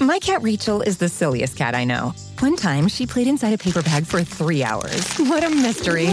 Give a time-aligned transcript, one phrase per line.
[0.00, 2.14] My cat Rachel is the silliest cat I know.
[2.40, 5.06] One time, she played inside a paper bag for three hours.
[5.18, 6.06] What a mystery.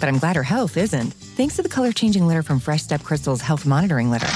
[0.00, 3.02] But I'm glad her health isn't, thanks to the color changing litter from Fresh Step
[3.02, 4.26] Crystal's health monitoring litter.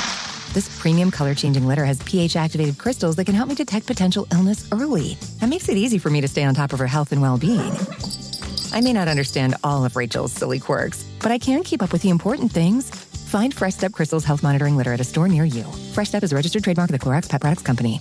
[0.52, 4.26] This premium color changing litter has pH activated crystals that can help me detect potential
[4.32, 5.14] illness early.
[5.40, 7.38] That makes it easy for me to stay on top of her health and well
[7.38, 7.72] being.
[8.72, 12.02] I may not understand all of Rachel's silly quirks, but I can keep up with
[12.02, 12.90] the important things.
[12.90, 15.64] Find Fresh Step Crystal's health monitoring litter at a store near you.
[15.94, 18.00] Fresh Step is a registered trademark of the Clorox Pet Products Company.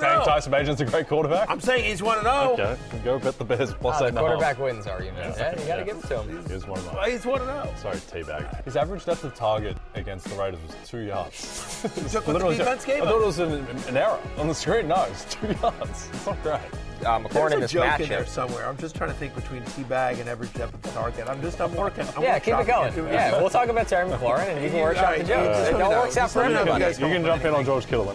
[0.00, 1.50] Saying Tyson Bagent's a great quarterback?
[1.50, 2.32] I'm saying he's 1 0.
[2.52, 4.26] Okay, go bet the Bears plus Ah, eight the and a half.
[4.28, 5.34] quarterback wins argument.
[5.38, 6.44] Yeah, you got to give it to him.
[6.48, 7.10] Here's one of Well, mine.
[7.10, 7.68] He's 1 0.
[7.76, 8.64] Sorry, teabag.
[8.64, 11.82] His average depth of target against the Raiders was two yards.
[11.84, 13.52] It's took what the literally- defense gave I thought it was an,
[13.88, 14.88] an error on the screen.
[14.88, 16.08] No, it's two yards.
[16.12, 16.60] It's not great.
[17.00, 18.28] Uh, McLaurin in There's this a joke in there matchup.
[18.28, 18.68] somewhere.
[18.68, 21.28] I'm just trying to think between teabag and average depth of target.
[21.30, 22.06] I'm just, I'm working.
[22.14, 22.94] I'm Yeah, keep it workshopping going.
[22.94, 25.58] Doing Yeah, we'll talk about Terry McLaurin and you can workshop Alright, the jokes.
[25.58, 27.02] just it all works out for let me know if you everybody.
[27.08, 28.14] You can jump in on George Kittle.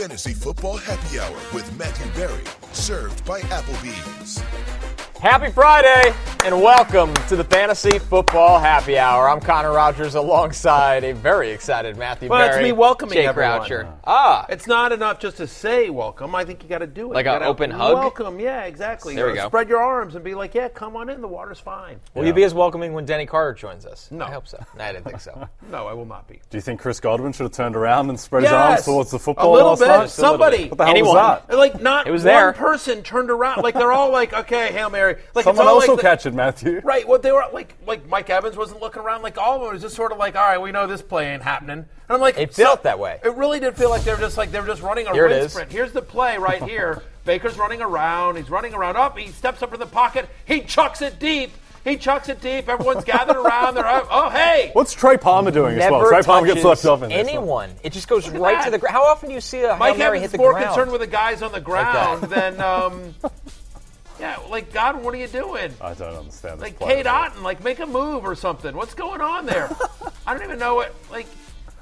[0.00, 4.89] Fantasy Football Happy Hour with Matthew Berry, served by Applebee's.
[5.20, 6.14] Happy Friday
[6.46, 9.28] and welcome to the Fantasy Football Happy Hour.
[9.28, 13.58] I'm Connor Rogers alongside a very excited Matthew Well, it's me welcoming Jake everyone.
[13.58, 13.92] Croucher.
[14.06, 16.34] Ah, It's not enough just to say welcome.
[16.34, 17.14] I think you got to do it.
[17.16, 17.98] Like You a gotta open hug?
[17.98, 19.14] Welcome, yeah, exactly.
[19.14, 19.46] There we go.
[19.48, 21.20] Spread your arms and be like, yeah, come on in.
[21.20, 22.00] The water's fine.
[22.14, 24.08] will you be as welcoming when Denny Carter joins us?
[24.10, 24.24] No.
[24.24, 24.64] I hope so.
[24.78, 25.46] No, I didn't think so.
[25.70, 26.40] No, I will not be.
[26.50, 29.20] Do you think Chris Godwin should have turned around and spread his arms towards the
[29.20, 29.86] football a little last bit.
[29.86, 30.10] night?
[30.10, 30.68] Somebody.
[30.68, 31.14] What the hell Anyone.
[31.14, 31.56] was that?
[31.56, 32.52] Like not It was one there.
[32.54, 33.62] person turned around.
[33.62, 35.09] Like they're all like, okay, hail mary.
[35.34, 36.80] Like Someone it's all else like will the- catch it, Matthew.
[36.84, 37.06] Right.
[37.06, 39.22] Well, they were like, like Mike Evans wasn't looking around.
[39.22, 41.32] Like all of them was just sort of like, all right, we know this play
[41.32, 41.78] ain't happening.
[41.78, 43.20] And I'm like, It felt that way.
[43.24, 45.26] It really did feel like they were just like they were just running a Here
[45.26, 45.52] it wind is.
[45.52, 45.72] sprint.
[45.72, 47.02] Here's the play right here.
[47.24, 48.36] Baker's running around.
[48.36, 48.96] He's running around.
[48.96, 49.16] Up.
[49.18, 50.28] he steps up in the pocket.
[50.46, 51.52] He chucks it deep.
[51.84, 52.68] He chucks it deep.
[52.68, 53.74] Everyone's gathered around.
[53.74, 54.06] They're up.
[54.10, 54.70] Oh, hey.
[54.74, 56.00] What's Trey Palmer doing as well?
[56.00, 57.26] Never Trey Palmer gets touches left off in this.
[57.26, 57.70] anyone.
[57.82, 58.64] It just goes right that.
[58.66, 58.92] to the ground.
[58.94, 60.66] How often do you see a Hail Mike Mary Evans hit the more ground?
[60.66, 62.56] concerned with the guys on the ground that.
[62.56, 63.14] than, um,
[64.20, 65.72] yeah, like God, what are you doing?
[65.80, 67.06] I don't understand this Like Cade.
[67.06, 68.76] Otton, like make a move or something.
[68.76, 69.70] What's going on there?
[70.26, 70.94] I don't even know what.
[71.10, 71.26] Like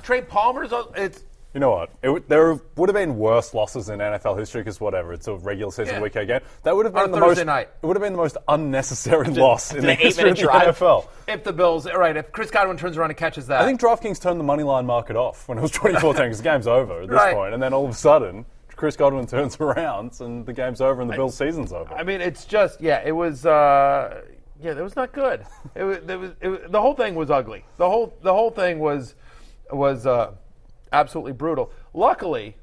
[0.02, 0.70] Trey Palmer's.
[0.96, 1.22] It's
[1.54, 1.90] You know what?
[2.02, 5.72] It, there would have been worse losses in NFL history because whatever, it's a regular
[5.72, 6.00] season Yeah.
[6.00, 6.40] weekend game.
[6.62, 7.46] That would have been a the Thursday most.
[7.46, 7.68] night.
[7.82, 10.76] It would have been the most unnecessary loss in the history of the drive.
[10.78, 11.06] NFL.
[11.26, 11.86] if the Bills.
[11.86, 14.44] All right, if Chris Godwin turns around and catches that, I think DraftKings turned the
[14.44, 17.34] money line market off when it was 2014 because the game's over at this Right.
[17.34, 18.44] point, and then all of a sudden,
[18.78, 21.92] Chris Godwin turns around and the game's over and the Bills' season's over.
[21.92, 23.44] I mean, it's just yeah, it was.
[23.44, 24.22] uh
[24.62, 25.44] Yeah, it was not good.
[25.74, 26.60] It was, it was, it was.
[26.70, 27.64] The whole thing was ugly.
[27.76, 29.16] The whole the whole thing was
[29.70, 30.30] was uh,
[30.92, 31.70] absolutely brutal.
[31.92, 32.56] Luckily.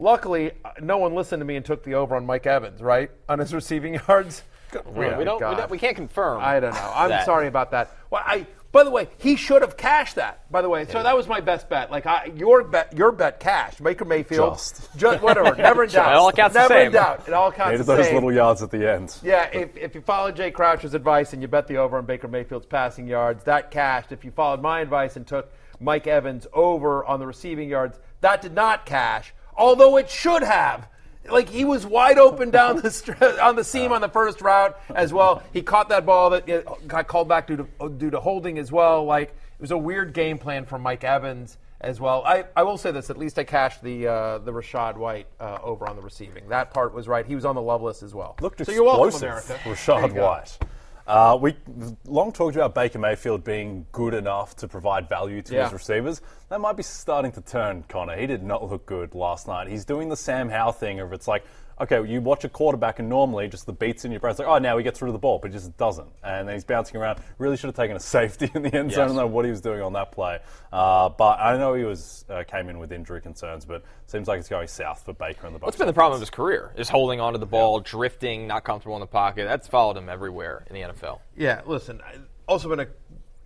[0.00, 3.10] Luckily, uh, no one listened to me and took the over on Mike Evans, right?
[3.28, 4.44] On his receiving yards.
[4.86, 5.70] we, we don't, we don't.
[5.70, 6.40] We can't confirm.
[6.40, 6.92] I don't know.
[6.94, 7.24] I'm that.
[7.24, 7.96] sorry about that.
[8.10, 8.46] Well, I.
[8.70, 10.50] By the way, he should have cashed that.
[10.52, 11.90] By the way, so that was my best bet.
[11.90, 13.82] Like I, your bet, your bet cashed.
[13.82, 14.94] Baker Mayfield, Just.
[14.96, 15.56] ju- whatever.
[15.56, 16.12] Never in doubt.
[16.12, 16.86] It all counts the same.
[16.88, 17.26] in doubt.
[17.26, 18.14] It all counts Needed the those same.
[18.16, 19.16] little yards at the end.
[19.22, 22.28] Yeah, if, if you followed Jay Croucher's advice and you bet the over on Baker
[22.28, 24.12] Mayfield's passing yards, that cashed.
[24.12, 25.50] If you followed my advice and took
[25.80, 29.32] Mike Evans over on the receiving yards, that did not cash.
[29.56, 30.86] Although it should have.
[31.30, 33.12] Like he was wide open down the str-
[33.42, 35.42] on the seam on the first route as well.
[35.52, 36.46] He caught that ball that
[36.86, 39.04] got called back due to due to holding as well.
[39.04, 42.22] Like it was a weird game plan from Mike Evans as well.
[42.24, 45.58] I, I will say this: at least I cashed the uh, the Rachaad White uh,
[45.62, 46.48] over on the receiving.
[46.48, 47.24] That part was right.
[47.26, 48.36] He was on the love list as well.
[48.40, 49.80] Looked so you're welcome, explosive, America.
[49.82, 50.14] Rachaad.
[50.14, 50.58] White.
[51.08, 51.56] Uh, we
[52.04, 55.64] long talked about Baker Mayfield being good enough to provide value to Yeah.
[55.64, 56.20] his receivers.
[56.50, 58.14] That might be starting to turn, Connor.
[58.16, 59.68] He did not look good last night.
[59.68, 61.44] He's doing the Sam Howell thing of it's like,
[61.80, 64.32] okay, well, you watch a quarterback and normally just the beats in your brain.
[64.32, 66.08] It's like, oh, now he gets rid of the ball, but he just doesn't.
[66.22, 67.20] And then he's bouncing around.
[67.38, 69.04] Really should have taken a safety in the end zone.
[69.04, 70.38] I don't know what he was doing on that play.
[70.72, 74.40] Uh, but I know he was uh, came in with injury concerns, but seems like
[74.40, 75.64] it's going south for Baker and the Bucs.
[75.64, 76.72] What's been the problem of his career?
[76.76, 79.44] Is holding onto the ball, drifting, not comfortable in the pocket.
[79.44, 81.20] That's followed him everywhere in the NFL.
[81.36, 82.00] Yeah, listen,
[82.46, 82.88] also been a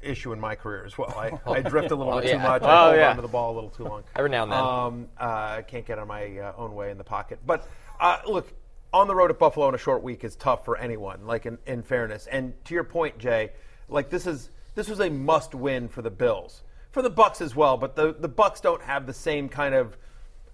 [0.03, 1.15] issue in my career as well.
[1.17, 2.33] I, I drift a little bit yeah.
[2.33, 2.63] too much.
[2.63, 3.11] Oh, I hold yeah.
[3.11, 4.05] onto the ball a little too long.
[4.17, 4.59] Every now and then.
[4.59, 7.39] Um, uh, I can't get on my uh, own way in the pocket.
[7.47, 7.67] But
[8.03, 8.53] uh, look,
[8.93, 11.27] on the road at Buffalo in a short week is tough for anyone.
[11.27, 13.53] Like in, in fairness, and to your point, Jay,
[13.89, 17.77] like this is this was a must-win for the Bills, for the Bucs as well.
[17.77, 19.97] But the the Bucs don't have the same kind of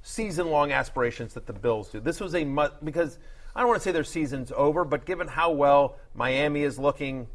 [0.03, 2.01] season-long aspirations that the Bills do.
[2.01, 3.19] This was a must because
[3.57, 7.27] I don't want to say their season's over, but given how well Miami is looking,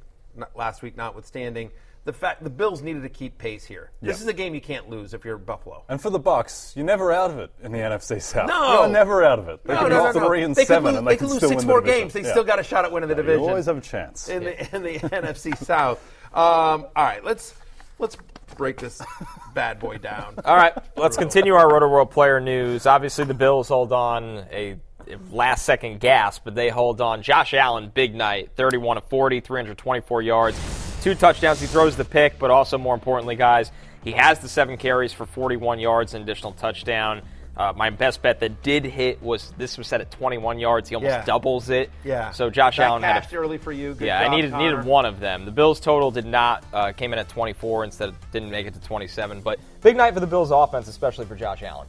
[0.55, 1.71] last week notwithstanding,
[2.05, 3.91] the fact the Bills needed to keep pace here.
[4.01, 4.23] This Yeah.
[4.23, 5.83] is a game you can't lose if you're Buffalo.
[5.87, 8.47] And for the Bucs, you're never out of it in the NFC South.
[8.49, 8.81] No.
[8.81, 9.63] you're never out of it.
[9.63, 10.27] They No, can no, go no, no.
[10.27, 11.67] three and they seven, could lose, and they, they can could lose still six win
[11.67, 12.01] the more division.
[12.01, 12.13] games.
[12.13, 12.31] They Yeah.
[12.31, 13.49] still got a shot at winning the You division.
[13.49, 14.27] always have a chance.
[14.27, 15.99] in the in the NFC South.
[16.33, 17.53] Um, all right, let's
[17.99, 18.17] let's
[18.57, 19.01] break this
[19.53, 20.35] bad boy down.
[20.45, 22.85] All right, let's continue our Rotoworld player news.
[22.85, 24.75] Obviously, the Bills hold on a
[25.31, 27.21] last second gasp, but they hold on.
[27.23, 30.57] Josh Allen, big night, 31 of 40, 324 yards,
[31.03, 31.59] two touchdowns.
[31.59, 33.71] He throws the pick, but also more importantly, guys,
[34.03, 37.21] he has the seven carries for 41 yards and additional touchdown.
[37.55, 40.89] Uh, my best bet that did hit was this was set at 21 yards.
[40.89, 41.23] He almost Yeah.
[41.23, 41.91] doubles it.
[42.03, 42.31] Yeah.
[42.31, 43.93] So Josh that Allen had a early for you.
[43.93, 44.63] Good yeah, I needed Connor.
[44.71, 45.45] needed one of them.
[45.45, 48.73] The Bills total did not uh, came in at 24 instead of didn't make it
[48.73, 49.41] to 27.
[49.41, 51.87] But big night for the Bills offense, especially for Josh Allen.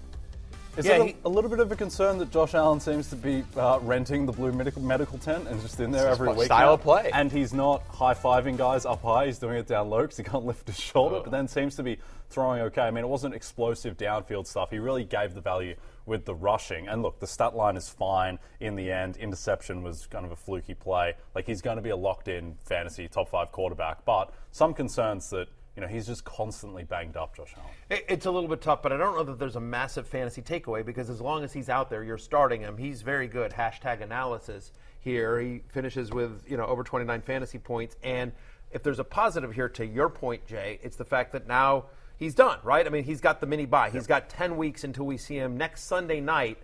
[0.76, 3.09] Is Yeah, it a, he- a little bit of a concern that Josh Allen seems
[3.11, 6.47] to be uh, renting the blue medical, medical tent and just in there every week?
[6.47, 6.73] style now?
[6.75, 7.11] of play.
[7.12, 9.26] And he's not high fiving guys up high.
[9.26, 11.21] He's doing it down low because he can't lift his shoulder.
[11.23, 11.99] But then seems to be
[12.31, 12.82] throwing okay.
[12.82, 14.71] I mean, it wasn't explosive downfield stuff.
[14.71, 15.76] He really gave the value
[16.06, 16.88] with the rushing.
[16.88, 19.17] And look, the stat line is fine in the end.
[19.17, 21.15] Interception was kind of a fluky play.
[21.37, 24.05] Like he's going to be a locked in fantasy top five quarterback.
[24.05, 25.49] But some concerns that.
[25.76, 27.69] You know, he's just constantly banged up, Josh Allen.
[27.91, 30.41] It- It's a little bit tough, but I don't know that there's a massive fantasy
[30.41, 32.76] takeaway because as long as he's out there, you're starting him.
[32.76, 33.50] He's very good.
[33.53, 35.41] Hashtag analysis here.
[35.41, 38.32] He finishes with you know over 29 fantasy points, and
[38.71, 41.87] if there's a positive here, to your point, Jay, it's the fact that now
[42.17, 42.59] he's done.
[42.62, 42.87] Right?
[42.87, 43.91] I mean, he's got the mini bye.
[43.91, 46.59] He's got 10 weeks until we see him next Sunday night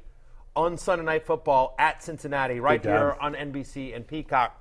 [0.55, 4.57] on Sunday Night Football at Cincinnati, right Big here on NBC and Peacock.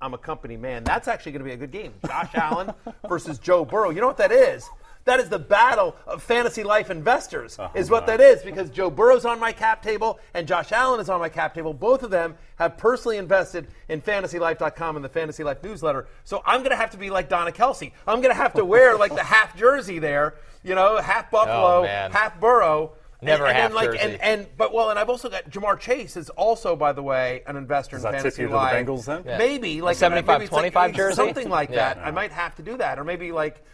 [0.00, 0.84] I'm a company man.
[0.84, 1.94] That's actually going to be a good game.
[2.06, 2.72] Josh Allen
[3.08, 3.90] versus Joe Burrow.
[3.90, 4.68] You know what that is?
[5.06, 8.90] That is the battle of fantasy life investors, oh, is what that is, because Joe
[8.90, 11.72] Burrow's on my cap table and Josh Allen is on my cap table.
[11.72, 16.08] Both of them have personally invested in fantasylife.com and the Fantasy Life newsletter.
[16.24, 17.92] So I'm going to have to be like Donna Kelce.
[18.04, 20.34] I'm going to have to wear like the half jersey there,
[20.64, 22.92] you know, half oh, Buffalo, Oh, half Burrow.
[23.22, 23.98] Never and, and half like, jersey.
[24.00, 27.42] And, and but well, and I've also got Ja'Marr Chase is also, by the way,
[27.46, 28.86] an investor Does in that tip fantasy you to the life.
[28.86, 29.22] Bengals then?
[29.24, 29.38] Yeah.
[29.38, 31.14] Maybe like 75, maybe it's like- jersey?
[31.16, 31.94] something like Yeah.
[31.94, 31.98] that.
[32.06, 33.64] I might have to do that, or maybe like,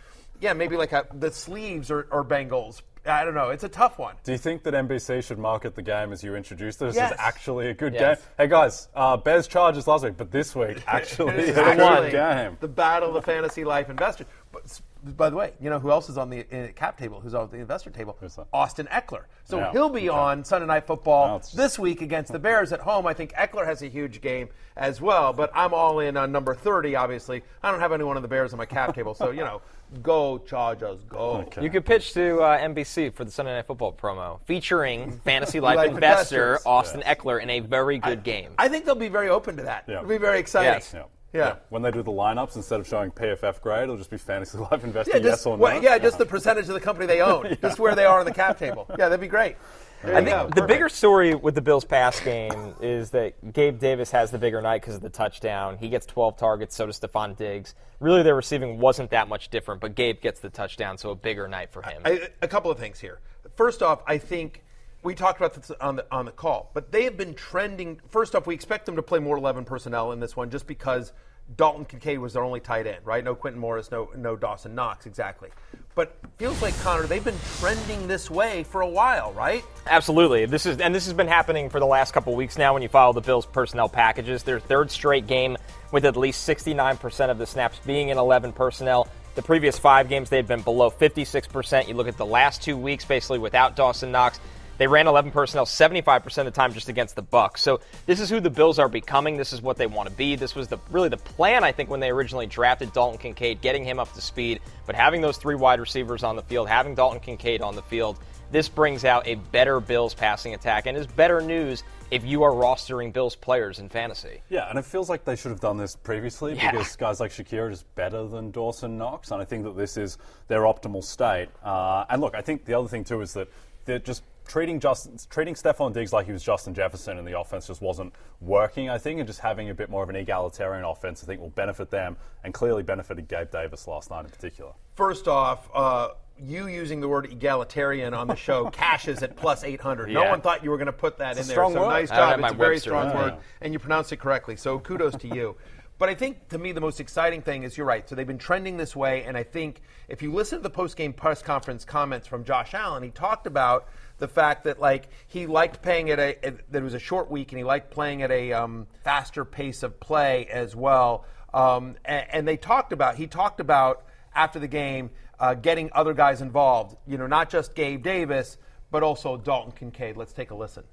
[0.41, 2.83] yeah, maybe like a, the sleeves or, or Bengals.
[3.05, 3.51] I don't know.
[3.51, 4.15] It's a tough one.
[4.23, 6.79] Do you think that NBC should market the game as you introduced?
[6.79, 7.11] This Yes.
[7.11, 8.19] is actually a good Yes.
[8.21, 8.27] game.
[8.39, 12.11] Hey guys, uh, Bears Chargers last week, but this week actually It's is a actually
[12.11, 12.57] good game.
[12.61, 14.25] The battle of the fantasy life investor.
[14.53, 17.21] But s- by the way, you know who else is on the uh, cap table?
[17.21, 18.17] Who's on the investor table?
[18.53, 19.25] Austin Ekeler.
[19.45, 20.19] So Yeah, he'll be okay.
[20.19, 23.07] on Sunday Night Football Now it's just- this week against the Bears at home.
[23.07, 25.33] I think Ekeler has a huge game as well.
[25.33, 26.95] But I'm all in on number 30.
[26.95, 29.15] Obviously, I don't have anyone on the Bears on my cap table.
[29.15, 29.61] So you know,
[30.03, 31.19] go Chargers, go.
[31.47, 31.63] Okay.
[31.63, 35.77] You could pitch to uh, NBC for the Sunday Night Football promo featuring fantasy life
[35.77, 36.67] Life investor investors.
[36.67, 38.53] Austin Ekeler in a very good game.
[38.57, 39.85] I think they'll be very open to that.
[39.89, 39.97] Yeah.
[39.97, 40.73] It'll be very exciting.
[40.73, 40.93] Yes.
[40.95, 41.03] Yeah.
[41.33, 41.57] Yeah.
[41.71, 44.85] When they do the lineups, instead of showing PFF grade, it'll just be fantasy life
[44.85, 45.63] Investing Yeah, yes just, or no.
[45.63, 48.25] well, yeah, just the percentage of the company they own, just where they are on
[48.27, 48.87] the cap table.
[48.91, 49.57] Yeah, that'd be great.
[50.05, 50.45] There I think go.
[50.47, 50.69] the Perfect.
[50.69, 54.81] bigger story with the Bills' pass game is that Gabe Davis has the bigger night
[54.83, 55.79] because of the touchdown.
[55.79, 57.77] He gets 12 targets, so does Stefon Diggs.
[58.01, 61.47] Really, their receiving wasn't that much different, but Gabe gets the touchdown, so a bigger
[61.47, 62.03] night for him.
[62.05, 63.21] I, a couple of things here.
[63.57, 64.65] First off, I think
[65.03, 68.01] we talked about this on the on the call, but they have been trending.
[68.09, 71.13] First off, we expect them to play more 11 personnel in this one, just because
[71.57, 73.23] Dalton Kincaid was their only tight end, right?
[73.23, 75.51] No Quintin Morris, no no Dawson Knox, exactly.
[75.95, 79.63] But feels like Connor, they've been trending this way for a while, right?
[79.87, 80.47] Absolutely.
[80.47, 82.89] This is and this has been happening for the last couple weeks now when you
[82.89, 84.43] follow the Bills personnel packages.
[84.43, 85.59] Their third straight game
[85.91, 89.09] with at least 69% of the snaps being in 11 personnel.
[89.35, 91.89] The previous 5 games they've been below 56%.
[91.89, 94.41] You look at the last 2 weeks basically without Dawson Knox,
[94.79, 97.59] they ran 11 personnel 75% of the time just against the Bucs.
[97.59, 99.37] So this is who the Bills are becoming.
[99.37, 100.37] This is what they want to be.
[100.37, 103.85] This was the really the plan I think when they originally drafted Dalton Kincaid, getting
[103.85, 107.21] him up to speed, but having those three wide receivers on the field, having Dalton
[107.21, 108.19] Kincaid on the field,
[108.51, 112.51] this brings out a better Bills passing attack and is better news if you are
[112.51, 114.43] rostering Bills players in fantasy.
[114.51, 116.71] Yeah, and it feels like they should have done this previously Yeah.
[116.73, 119.97] because guys like Shakira are just better than Dawson Knox, and I think that this
[119.97, 121.49] is their optimal state.
[121.65, 123.49] Uh, and look, I think the other thing too is that
[123.87, 127.67] they're just treating Justin, treating Stefon Diggs like he was Justin Jefferson, and the offense
[127.67, 128.89] just wasn't working.
[128.91, 131.51] I think, and just having a bit more of an egalitarian offense, I think will
[131.51, 134.73] benefit them, and clearly benefited Gabe Davis last night in particular.
[134.95, 136.09] First off, uh,
[136.39, 140.11] you using the word egalitarian on the show cashes at plus 800.
[140.11, 141.55] No one thought you were going to put that in a there.
[141.55, 141.89] strong so word.
[141.89, 142.41] nice job.
[142.41, 143.39] It's a very Webster strong with word, me.
[143.61, 144.57] and you pronounced it correctly.
[144.57, 145.57] So kudos to you.
[145.99, 148.09] But I think to me the most exciting thing is you're right.
[148.09, 151.13] So they've been trending this way, and I think if you listen to the post-game
[151.13, 153.89] press conference comments from Josh Allen, he talked about
[154.23, 156.39] the fact that like he liked playing at a
[156.71, 159.83] that it was a short week, and he liked playing at a um, faster pace
[159.83, 161.25] of play as well.
[161.53, 165.11] Um, and, and they talked about he talked about after the game
[165.41, 166.97] uh, getting other guys involved.
[167.05, 168.59] You know, not just Gabe Davis,
[168.93, 170.17] but also Dalton Kincaid.
[170.17, 170.85] Let's take a listen.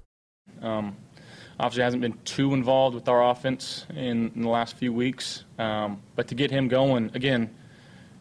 [0.60, 0.96] Um,
[1.60, 5.44] obviously hasn't been too involved with our offense in, in the last few weeks.
[5.56, 7.54] Um, but to get him going, again,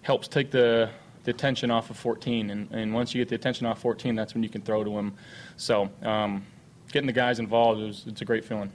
[0.03, 0.91] helps take the,
[1.23, 2.49] the attention off of 14.
[2.49, 4.91] And, and once you get the attention off 14, that's when you can throw to
[4.97, 5.13] him.
[5.57, 6.45] So um,
[6.91, 8.71] getting the guys involved, is, it's a great feeling.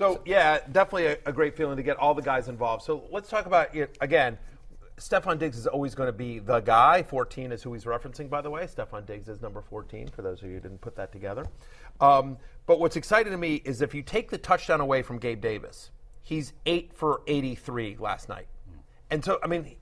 [0.00, 2.82] So, yeah, definitely a, a, great feeling to get all the guys involved.
[2.82, 4.38] So let's talk about it again.
[4.96, 7.02] Stefon Diggs is always going to be the guy.
[7.02, 8.64] 14 is who he's referencing, by the way.
[8.64, 11.46] Stefon Diggs is number 14, for those of you who didn't put that together.
[12.00, 15.40] Um, but what's exciting to me is if you take the touchdown away from Gabe
[15.40, 15.90] Davis,
[16.22, 18.46] he's 8 for 83 last night.
[19.10, 19.76] And so, I mean,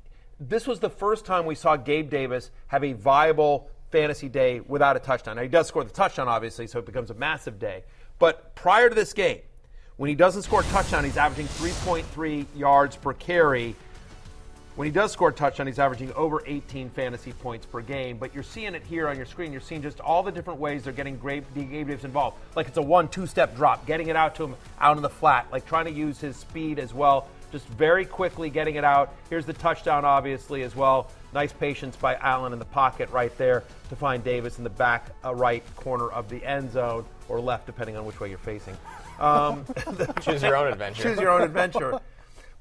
[0.48, 4.96] this was the first time we saw Gabe Davis have a viable fantasy day without
[4.96, 5.36] a touchdown.
[5.36, 7.84] Now, he does score the touchdown, obviously, so it becomes a massive day.
[8.18, 9.40] But prior to this game,
[9.96, 13.76] when he doesn't score a touchdown, he's averaging 3.3 yards per carry.
[14.74, 18.16] When he does score a touchdown, he's averaging over 18 fantasy points per game.
[18.16, 19.52] But you're seeing it here on your screen.
[19.52, 22.38] You're seeing just all the different ways they're getting Gabe Davis involved.
[22.56, 25.10] Like it's a one, two step drop, getting it out to him out in the
[25.10, 27.28] flat, like trying to use his speed as well.
[27.52, 29.14] Just very quickly getting it out.
[29.28, 31.10] Here's the touchdown, obviously, as well.
[31.34, 35.10] Nice patience by Allen in the pocket right there to find Davis in the back
[35.24, 38.76] uh, right corner of the end zone or left, depending on which way you're facing.
[39.20, 39.66] Um,
[40.22, 41.02] choose your own adventure.
[41.02, 42.00] choose your own adventure.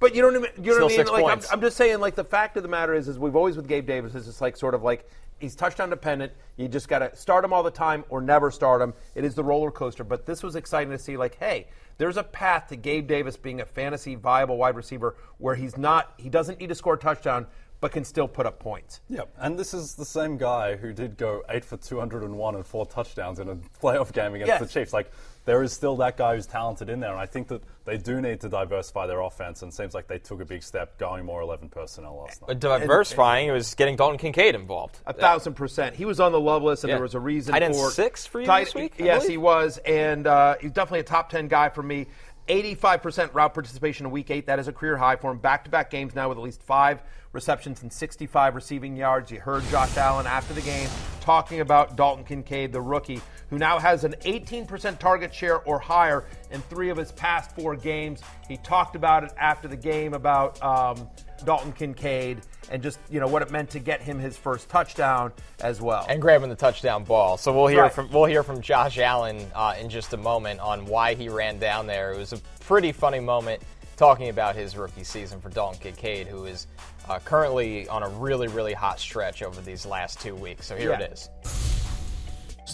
[0.02, 0.66] But you know what I mean?
[0.66, 1.08] You know what I mean?
[1.08, 3.56] Like, I'm, I'm, just saying, like the fact of the matter is, is we've always
[3.56, 5.08] with Gabe Davis is just like sort of like
[5.40, 6.32] he's touchdown dependent.
[6.58, 8.94] You just got to start him all the time or never start him.
[9.16, 10.04] It is the roller coaster.
[10.04, 11.18] But this was exciting to see.
[11.18, 11.68] Like, hey,
[11.98, 16.14] there's a path to Gabe Davis being a fantasy viable wide receiver where he's not.
[16.18, 17.48] He doesn't need to score a touchdown,
[17.82, 19.02] but can still put up points.
[19.10, 22.86] Yep, and this is the same guy who did go eight for 201 and four
[22.86, 24.62] touchdowns in a playoff game against yes.
[24.62, 24.94] the Chiefs.
[24.94, 25.12] Like,
[25.46, 28.22] there is still that guy who's talented in there, and I think that they do
[28.22, 29.64] need to diversify their offense.
[29.64, 32.60] And it seems like they took a big step going more 11 personnel last night.
[32.60, 35.00] Diversifying and, was getting Dalton Kincaid involved.
[35.06, 35.96] A thousand percent.
[35.96, 36.98] He was on the love list, and yeah.
[36.98, 38.94] there was a reason tight for six for you tight, this week.
[39.00, 42.08] yes, he was, and uh, he's definitely a top 10 guy for me.
[42.48, 44.48] 85% route participation in week eight.
[44.48, 45.38] That is a career high for him.
[45.38, 47.02] Back to back games now with at least five
[47.34, 49.32] receptions and 65 receiving yards.
[49.32, 50.90] You heard Josh Allen after the game
[51.22, 56.26] talking about Dalton Kincaid, the rookie, who now has an 18% target share or higher
[56.52, 58.22] in three of his past four games.
[58.48, 61.08] He talked about it after the game about um,
[61.46, 65.32] Dalton Kincaid and just you know what it meant to get him his first touchdown
[65.62, 67.38] as well, and grabbing the touchdown ball.
[67.38, 67.92] So we'll hear Right.
[67.94, 71.60] from we'll hear from Josh Allen uh, in just a moment on why he ran
[71.60, 72.14] down there.
[72.14, 73.62] It was a pretty funny moment
[73.98, 76.68] talking about his rookie season for Dalton Kincaid, who is
[77.10, 80.66] uh, currently on a really really hot stretch over these last two weeks.
[80.68, 81.00] So here Yeah.
[81.02, 81.30] it is.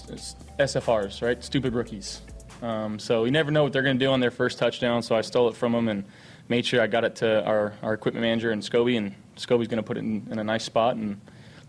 [0.10, 1.44] It's SFRs, right?
[1.44, 2.22] Stupid rookies.
[2.62, 5.02] Um, so you never know what they're going to do on their first touchdown.
[5.02, 6.04] So I stole it from them and
[6.50, 9.78] made sure I got it to our, our equipment manager and Scobie, and Scobie's going
[9.78, 11.20] to put it in, in a nice spot and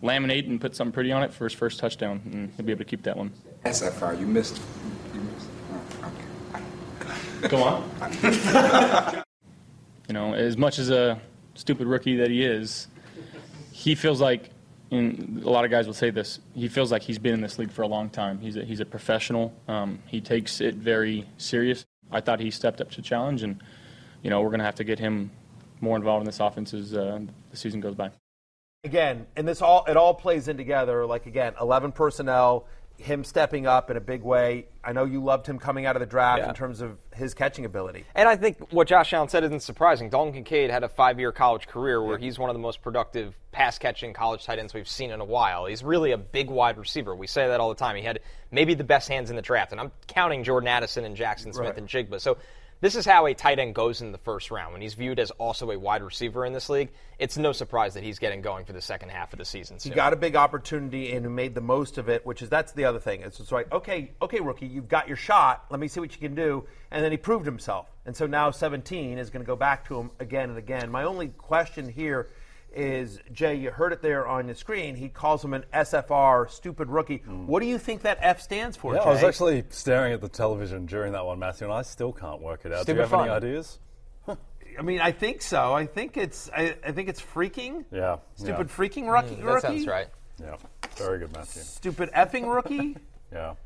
[0.02, 2.84] laminate and put something pretty on it for his first touchdown, and he'll be able
[2.84, 3.32] to keep that one.
[3.64, 4.60] SFR, you missed.
[5.14, 5.48] You missed.
[6.04, 7.48] Okay.
[7.48, 9.24] Go on.
[10.08, 11.20] you know, as much as a
[11.54, 12.88] stupid rookie that he is,
[13.72, 14.50] he feels like,
[14.90, 17.58] and a lot of guys will say this, he feels like he's been in this
[17.58, 18.38] league for a long time.
[18.38, 19.52] He's a, he's a professional.
[19.66, 21.84] Um, he takes it very serious.
[22.10, 23.60] I thought he stepped up to challenge, and
[24.22, 25.30] you know, we're going to have to get him
[25.80, 27.20] more involved in this offense as uh,
[27.50, 28.10] the season goes by.
[28.84, 31.06] again, and this all it all plays in together.
[31.06, 34.66] Like again, eleven personnel, him stepping up in a big way.
[34.82, 36.48] I know you loved him coming out of the draft Yeah.
[36.48, 38.04] in terms of his catching ability.
[38.16, 40.08] And I think what Josh Allen said isn't surprising.
[40.10, 44.12] Dalton Kincaid had a five-year college career where he's one of the most productive pass-catching
[44.14, 45.66] college tight ends we've seen in a while.
[45.66, 47.14] He's really a big wide receiver.
[47.14, 47.94] We say that all the time.
[47.96, 48.20] He had
[48.50, 51.58] maybe the best hands in the draft, and I'm counting Jordan Addison and Jaxon Smith
[51.58, 51.76] Right.
[51.78, 52.20] and Njigba.
[52.20, 52.38] So
[52.80, 54.72] this is how a tight end goes in the first round.
[54.72, 58.04] When he's viewed as also a wide receiver in this league, it's no surprise that
[58.04, 59.76] he's getting going for the second half of the season.
[59.76, 59.94] He soon.
[59.94, 63.00] got a big opportunity and made the most of it, which is that's the other
[63.00, 63.22] thing.
[63.22, 65.64] It's just like, okay, okay, rookie, you've got your shot.
[65.70, 66.66] Let me see what you can do.
[66.90, 67.88] And then he proved himself.
[68.06, 70.90] And so now 17 is going to go back to him again and again.
[70.90, 72.28] My only question here
[72.74, 74.94] is, Jay, you heard it there on the screen.
[74.94, 77.18] He calls him an SFR, stupid rookie.
[77.18, 77.46] Hmm.
[77.46, 79.06] What do you think that F stands for, Yeah, Jay?
[79.06, 82.40] I was actually staring at the television during that one, Matthew, and I still can't
[82.40, 82.86] work it out.
[82.86, 83.78] Do you Stupid have any ideas?
[84.78, 85.74] I mean, I think so.
[85.74, 87.84] I think it's, I, I think it's freaking.
[87.90, 88.18] Yeah.
[88.36, 88.76] Stupid yeah.
[88.76, 89.34] freaking rookie.
[89.36, 89.66] Mm, that rookie?
[89.66, 90.06] sounds right.
[90.40, 90.56] Yeah.
[90.96, 91.62] Very good, Matthew.
[91.62, 92.96] Stupid effing rookie.
[93.30, 93.56] Yeah.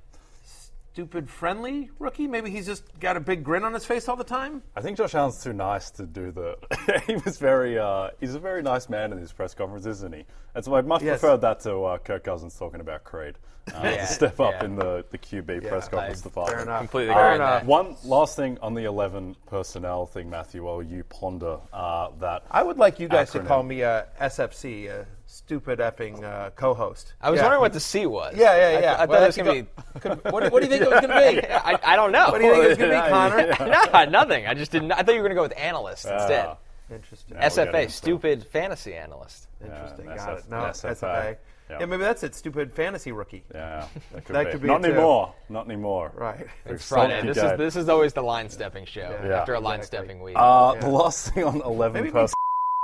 [0.93, 2.27] Stupid friendly rookie?
[2.27, 4.63] Maybe he's just got a big grin on his face all the time.
[4.77, 6.57] I think Josh Allen's too nice to do the.
[7.07, 7.79] he was very.
[7.79, 10.25] Uh, he's a very nice man in his press conferences, isn't he?
[10.55, 11.21] And so I much Yes.
[11.21, 13.37] preferred that to uh, Kirk Cousins talking about Creed.
[13.73, 14.65] Uh, Yeah, step up yeah.
[14.67, 16.57] in the, the QB press conference I- department.
[16.59, 16.79] Fair enough.
[16.81, 17.37] Completely Fair agree.
[17.37, 17.65] enough.
[17.65, 22.43] One last thing on the 11 personnel thing, Matthew, while you ponder uh, that.
[22.51, 27.15] I would like you guys to call me a SFC, a stupid effing uh, co-host.
[27.21, 27.45] I was Yeah.
[27.45, 28.35] wondering what the C was.
[28.37, 28.93] Yeah, yeah, I- yeah.
[28.95, 29.71] I, thought Well, it was going to
[30.01, 30.21] could be.
[30.23, 31.47] Could- what, what do you think it was going to be?
[31.53, 32.29] I, I don't know.
[32.31, 33.09] What do you think it was going to be,
[33.59, 34.05] Connor?
[34.05, 34.47] no, nothing.
[34.47, 34.93] I just didn't.
[34.93, 36.47] I thought you were going to go with analyst instead.
[36.49, 36.57] Ah,
[36.93, 37.37] Interesting.
[37.39, 37.91] Yeah, SFA, into it.
[37.91, 39.49] stupid fantasy analyst.
[39.65, 40.05] Interesting.
[40.07, 40.51] Yeah, Got SF it.
[40.51, 40.91] No, SFA.
[40.91, 41.37] SFA.
[41.71, 41.77] Yeah.
[41.81, 41.87] Yeah.
[41.87, 42.35] maybe that's it.
[42.35, 43.45] Stupid fantasy rookie.
[43.55, 44.51] Yeah, that could, That be.
[44.53, 44.93] could be Not it, too.
[44.93, 45.33] anymore.
[45.49, 46.13] Not anymore.
[46.15, 46.47] Right.
[46.67, 47.23] It's Friday.
[47.27, 49.99] This is this is always the line stepping show Yeah, after a line exactly.
[50.09, 50.37] stepping week.
[50.37, 50.81] Uh, Yeah.
[50.81, 52.35] The last thing on 11 Maybe we- personnel.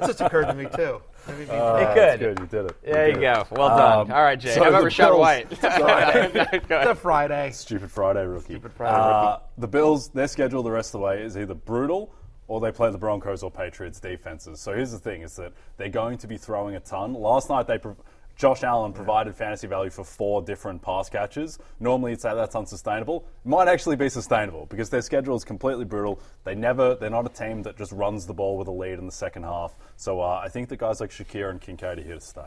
[0.06, 1.00] just occurred to me too.
[1.26, 2.20] Maybe me- it could.
[2.20, 2.38] good.
[2.38, 2.76] You did it.
[2.82, 3.32] There you go.
[3.50, 3.50] it.
[3.50, 3.98] Well done.
[4.10, 4.54] Um, All right, Jay.
[4.54, 5.48] so How about the Rachaad Bills- White?
[6.68, 7.50] Go It's a Friday.
[7.52, 8.44] Stupid Friday rookie.
[8.54, 9.42] Stupid Friday Uh, rookie.
[9.58, 12.12] The Bills, their schedule the rest of the way is either brutal
[12.46, 14.60] or they play the Broncos or Patriots defenses.
[14.60, 17.14] So here's the thing: is that they're going to be throwing a ton.
[17.14, 17.78] Last night they.
[17.78, 17.96] Prov-
[18.38, 21.58] Josh Allen provided fantasy value for four different pass catches.
[21.80, 23.26] Normally, you'd say that's unsustainable.
[23.44, 26.20] It might actually be sustainable because their schedule is completely brutal.
[26.44, 29.06] They never, they're not a team that just runs the ball with a lead in
[29.06, 29.76] the second half.
[29.96, 32.46] So uh, I think that guys like Shakir and Kincaid are here to stay.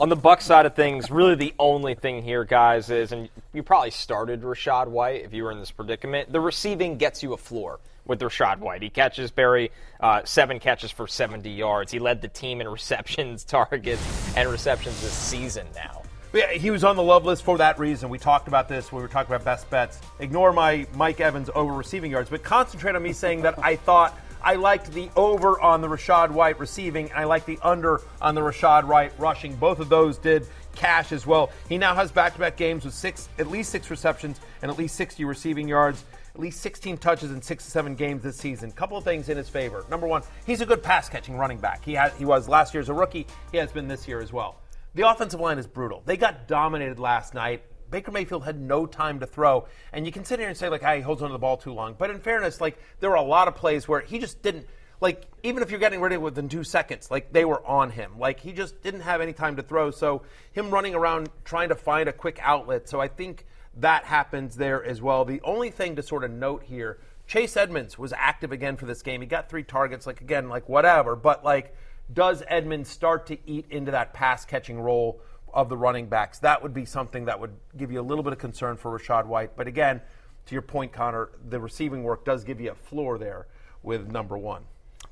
[0.00, 3.62] On the Buck side of things, really the only thing here, guys, is, and you
[3.62, 6.32] probably started Rachaad White if you were in this predicament.
[6.32, 7.78] The receiving gets you a floor
[8.10, 8.82] with Rachaad White.
[8.82, 11.92] He catches Barry uh, seven catches for 70 yards.
[11.92, 16.02] He led the team in receptions, targets, and receptions this season now.
[16.32, 18.08] Yeah, he was on the love list for that reason.
[18.08, 20.00] We talked about this when we were talking about best bets.
[20.18, 24.18] Ignore my Mike Evans over receiving yards, but concentrate on me saying that I thought
[24.42, 28.34] I liked the over on the Rachaad White receiving, and I liked the under on
[28.34, 29.54] the Rachaad White rushing.
[29.56, 31.50] Both of those did cash as well.
[31.68, 35.24] He now has back-to-back games with six, at least six receptions and at least 60
[35.24, 36.04] receiving yards.
[36.40, 38.72] Least 16 touches in six to seven games this season.
[38.72, 39.84] Couple of things in his favor.
[39.90, 41.84] Number one, he's a good pass-catching running back.
[41.84, 43.26] He had, he was last year as a rookie.
[43.52, 44.56] He has been this year as well.
[44.94, 46.02] The offensive line is brutal.
[46.06, 47.62] They got dominated last night.
[47.90, 50.80] Baker Mayfield had no time to throw, and you can sit here and say like,
[50.80, 53.22] "Hey, he holds onto the ball too long." But in fairness, like there were a
[53.22, 54.66] lot of plays where he just didn't.
[55.00, 58.18] Like even if you're getting rid ready within two seconds, like they were on him.
[58.18, 59.90] Like he just didn't have any time to throw.
[59.90, 62.88] So him running around trying to find a quick outlet.
[62.88, 63.44] So I think
[63.76, 65.24] that happens there as well.
[65.24, 69.02] The only thing to sort of note here, Chase Edmonds was active again for this
[69.02, 69.20] game.
[69.20, 70.06] He got three targets.
[70.06, 71.14] Like again, like whatever.
[71.14, 71.74] But like
[72.12, 75.20] does Edmonds start to eat into that pass catching role
[75.52, 76.38] of the running backs?
[76.40, 79.26] That would be something that would give you a little bit of concern for Rachaad
[79.26, 79.56] White.
[79.56, 80.00] But again,
[80.46, 83.46] to your point, Connor, the receiving work does give you a floor there
[83.82, 84.64] with number one.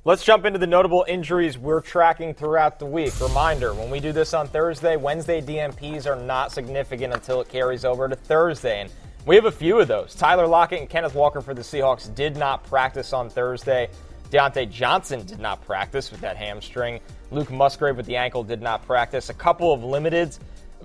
[0.09, 3.21] Let's jump into the notable injuries we're tracking throughout the week.
[3.21, 7.85] Reminder when we do this on Thursday, Wednesday DNPs are not significant until it carries
[7.85, 8.81] over to Thursday.
[8.81, 8.91] And
[9.27, 10.15] we have a few of those.
[10.15, 13.91] Tyler Lockett and Kenneth Walker for the Seahawks did not practice on Thursday.
[14.31, 17.01] Diontae Johnson did not practice with that hamstring.
[17.31, 19.29] Luke Musgrave with the ankle did not practice.
[19.29, 20.39] A couple of limiteds.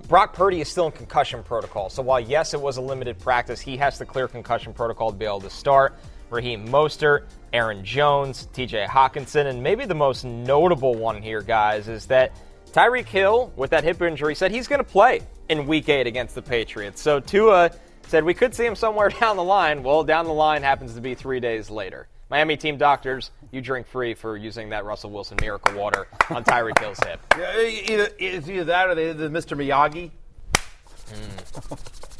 [0.06, 1.88] Brock Purdy is still in concussion protocol.
[1.88, 5.16] So while, yes, it was a limited practice, he has to clear concussion protocol to
[5.16, 5.94] be able to start.
[6.30, 12.06] Raheem Mostert, Aaron Jones, TJ Hockenson, and maybe the most notable one here, guys, is
[12.06, 12.32] that
[12.72, 16.34] Tyreek Hill, with that hip injury, said he's going to play in week eight against
[16.34, 17.00] the Patriots.
[17.00, 17.70] So Tua
[18.08, 19.84] said we could see him somewhere down the line.
[19.84, 22.08] Well, down the line happens to be three days later.
[22.28, 26.80] Miami team doctors, you drink free for using that Russell Wilson miracle water on Tyreek
[26.80, 27.20] Hill's hip.
[27.38, 29.56] Yeah, either, it's either that or they did the Mr.
[29.56, 30.10] Miyagi.
[31.08, 32.13] Hmm.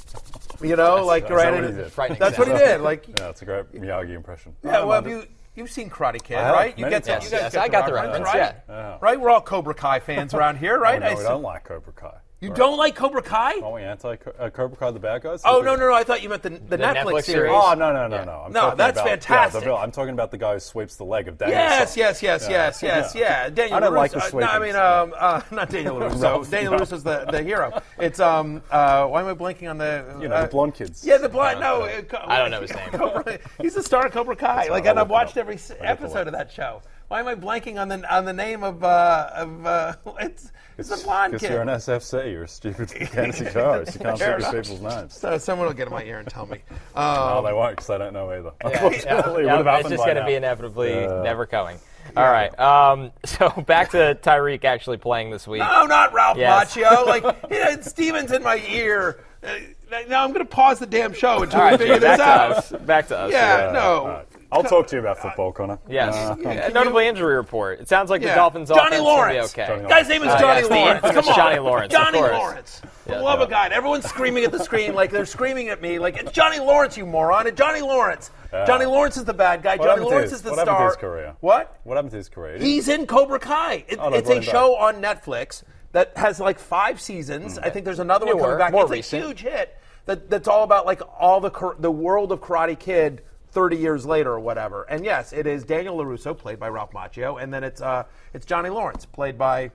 [0.64, 1.52] You know, like that's right.
[1.54, 1.92] what he did.
[1.92, 2.80] Frightening That's what he did.
[2.80, 4.54] Like, Yeah, that's a great Miyagi impression.
[4.62, 4.84] yeah.
[4.84, 5.24] Well, have you
[5.54, 6.78] you've seen Karate Kid, I right?
[6.78, 7.24] You get the, times.
[7.24, 8.56] you guys Yes, get I got the reference, reference, right?
[8.68, 8.98] yeah.
[9.00, 9.20] Right.
[9.20, 11.02] We're all Cobra Kai fans around here, oh, right?
[11.02, 12.16] Oh, I no, we don't like Cobra Kai.
[12.44, 13.54] You don't like Cobra Kai?
[13.60, 15.42] Aren't we anti uh, Cobra Kai, the bad guys?
[15.44, 15.94] Oh no, no, no!
[15.94, 17.26] I thought you meant the, the, Netflix, Netflix series.
[17.26, 17.52] series.
[17.54, 18.24] Oh no no no Yeah.
[18.24, 18.42] no!
[18.46, 19.62] I'm No, that's about, fantastic.
[19.62, 21.58] Yeah, the I'm talking about the guy who sweeps the leg of Daniel.
[21.58, 22.50] Yes, yes, yes, Yeah.
[22.50, 23.48] yes, yes, yeah.
[23.48, 23.96] Daniel I don't LaRusso.
[23.96, 26.22] like the uh, no, I mean, um, uh, not Daniel LaRusso.
[26.22, 26.78] Ralph, Daniel no.
[26.78, 27.82] LaRusso's the, the hero.
[27.98, 28.62] It's um.
[28.70, 30.04] Uh, why am I blanking on the?
[30.20, 31.04] You know uh, the blonde kids.
[31.04, 31.60] Yeah, the blind.
[31.60, 32.90] No, uh, I don't know his name.
[32.90, 34.68] Cobra, he's the star of Cobra Kai.
[34.68, 36.82] Like, and I've watched every s- I'll get the episode of that show.
[37.08, 40.90] Why am I blanking on the on the name of uh, of uh, it's it's
[40.90, 43.94] a blonde Because you're an SFC, you're a stupid fantasy host.
[43.94, 44.64] You can't Fair think of enough.
[44.66, 45.14] people's names.
[45.18, 46.58] so someone will get in my ear and tell me.
[46.96, 48.52] No, Um, they won't because they don't know either.
[48.62, 50.26] Yeah, Unfortunately, it yeah, would have it's just by going to now.
[50.26, 51.22] be inevitably Yeah.
[51.22, 51.78] never coming.
[52.16, 52.56] All right.
[52.58, 55.60] Um, so back to Tyreek actually playing this week.
[55.60, 56.74] No, not Ralph Yes.
[56.74, 57.06] Macchio.
[57.06, 59.24] Like yeah, Steven's in my ear.
[59.42, 59.54] Uh,
[60.08, 62.18] now I'm going to pause the damn show until All we right, figure Jay, back
[62.18, 62.50] this to out.
[62.80, 62.86] us.
[62.86, 63.32] Back to us.
[63.32, 64.22] Yeah, Yeah, no.
[64.54, 64.72] All right.
[64.72, 65.78] I'll talk to you about football, Connor.
[65.88, 66.14] Yes.
[66.14, 67.80] Uh, A notably injury report.
[67.80, 68.30] It sounds like Yeah.
[68.30, 69.34] the Dolphins' Johnny offense Lawrence.
[69.34, 69.76] will be okay.
[69.76, 70.94] Johnny Guy's name is Uh, Johnny yes, the Lawrence.
[71.04, 71.36] infamous Come on.
[71.36, 72.32] Johnny Lawrence, of Johnny course.
[72.32, 72.82] Lawrence.
[73.04, 73.72] For the love of God.
[73.72, 77.04] Everyone's screaming at the screen like they're screaming at me like, it's Johnny Lawrence, you
[77.04, 77.46] moron.
[77.46, 78.30] It's Johnny Lawrence.
[78.66, 79.76] Johnny Lawrence is the bad guy.
[79.76, 80.86] Johnny happened to Lawrence his- is the what happened to star.
[80.88, 81.34] his career?
[81.40, 81.76] What?
[81.82, 82.56] What happened to his career?
[82.58, 83.84] He's in Cobra Kai.
[83.88, 84.48] It- Oh, they it's a him back.
[84.48, 87.58] show on Netflix that has like five seasons.
[87.58, 88.72] I think there's another one Newer, coming back.
[88.72, 89.22] more it's recent.
[89.22, 92.78] a huge hit that, that's all about like all the kar- the world of Karate
[92.78, 93.22] Kid
[93.54, 94.82] 30 years later or whatever.
[94.90, 98.44] And yes, it is Daniel LaRusso played by Ralph Macchio, and then it's uh it's
[98.44, 99.70] Johnny Lawrence played by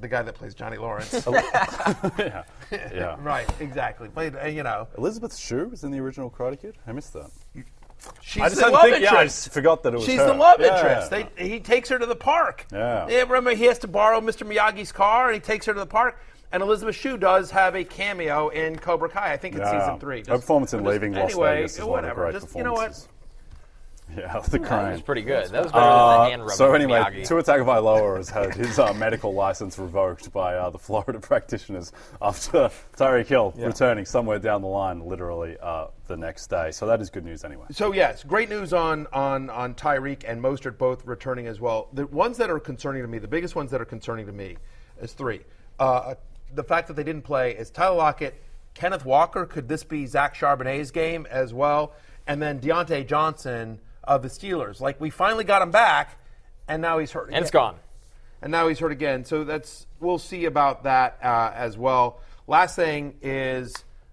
[0.00, 1.12] the guy that plays Johnny Lawrence.
[2.18, 2.42] yeah.
[2.70, 3.16] yeah.
[3.22, 4.08] right, exactly.
[4.08, 6.76] Played, uh, you know, Elizabeth Shue was in the original Karate Kid.
[6.86, 7.30] I missed that.
[8.22, 9.44] she's I just the love think- yeah, I interest.
[9.44, 10.26] just forgot that it was She's her.
[10.26, 10.76] the love Yeah.
[10.76, 11.10] interest.
[11.10, 12.66] They, he takes her to the park.
[12.72, 13.06] Yeah.
[13.24, 14.46] Remember, he has to borrow Mr.
[14.50, 16.18] Miyagi's car, and he takes her to the park.
[16.52, 19.32] And Elizabeth Shue does have a cameo in Cobra Kai.
[19.32, 19.80] I think it's Yeah.
[19.84, 20.20] season three.
[20.26, 22.32] Her performance in just- Leaving Las anyway, Vegas is one of the whatever.
[22.32, 23.06] great Just you know what?
[24.14, 24.16] Performances.
[24.16, 24.92] Yeah, the That crane.
[24.92, 25.48] was pretty good.
[25.50, 26.56] That was better Uh, than the hand rubbing.
[26.56, 27.26] so with anyway, Miyagi.
[27.26, 32.70] Tua Tagovailoa has had his uh, medical license revoked by uh, the Florida practitioners after
[32.96, 36.70] Tyreek Hill returning somewhere down the line, literally uh, the next day.
[36.70, 37.64] So that is good news anyway.
[37.70, 41.88] So yes, great news on on on Tyreek and Mostert both returning as well.
[41.92, 44.56] The ones that are concerning to me, the biggest ones that are concerning to me,
[45.00, 45.40] is three.
[45.78, 46.14] Uh,
[46.54, 48.34] the fact that they didn't play is Tyler Lockett,
[48.74, 49.46] Kenneth Walker.
[49.46, 51.92] Could this be Zach Charbonnet's game as well?
[52.26, 54.80] And then Diontae Johnson of the Steelers.
[54.80, 56.18] Like we finally got him back,
[56.68, 57.28] and now he's hurt.
[57.28, 57.76] and it's gone.
[58.42, 59.24] and now he's hurt again.
[59.24, 62.20] So that's we'll see about that uh, as well.
[62.46, 63.72] Last thing is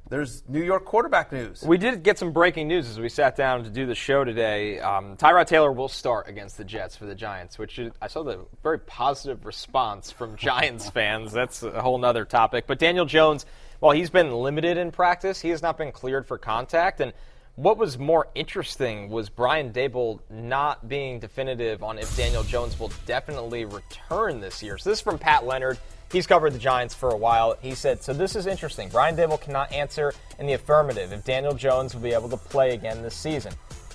[0.10, 1.64] there's New York quarterback news.
[1.64, 4.80] We did get some breaking news as we sat down to do the show today.
[4.80, 8.24] Um, Tyrod Taylor will start against the Jets for the Giants, which is, I saw
[8.24, 11.32] the very positive response from Giants fans.
[11.34, 12.68] That's a whole other topic.
[12.68, 13.46] But Daniel Jones,
[13.80, 17.02] while he's been limited in practice, he has not been cleared for contact.
[17.02, 17.12] And
[17.58, 22.92] what was more interesting was Brian Daboll not being definitive on if Daniel Jones will
[23.08, 24.78] definitely return this year.
[24.78, 25.80] So this is from Pat Leonard.
[26.12, 27.58] He's covered the Giants for a while.
[27.60, 28.90] He said, So this is interesting.
[28.90, 32.76] Brian Daboll cannot answer in the affirmative if Daniel Jones will be able to play
[32.76, 33.52] again this season.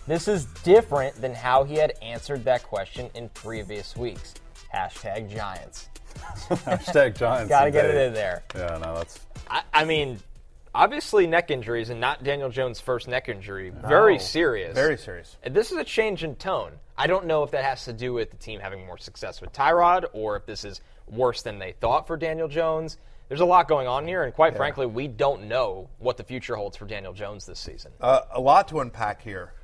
[0.08, 4.34] This is different than how he had answered that question in previous weeks.
[4.74, 5.88] Hashtag Giants.
[6.48, 7.48] Hashtag Giants.
[7.48, 8.42] Gotta get it in there.
[8.56, 10.18] Yeah, no, that's I, I mean,
[10.74, 13.70] obviously neck injuries and not Daniel Jones' first neck injury.
[13.70, 14.74] Very serious.
[14.74, 15.36] Very serious.
[15.42, 16.72] And This is a change in tone.
[16.96, 19.52] I don't know if that has to do with the team having more success with
[19.52, 22.98] Tyrod or if this is worse than they thought for Daniel Jones.
[23.28, 26.54] There's a lot going on here, and quite frankly, we don't know what the future
[26.54, 27.90] holds for Daniel Jones this season.
[27.98, 29.54] Uh, a lot to unpack here.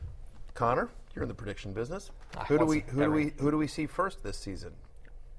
[0.55, 2.11] Connor, you're in the prediction business.
[2.47, 4.73] Who do we who do we who do we see first this season?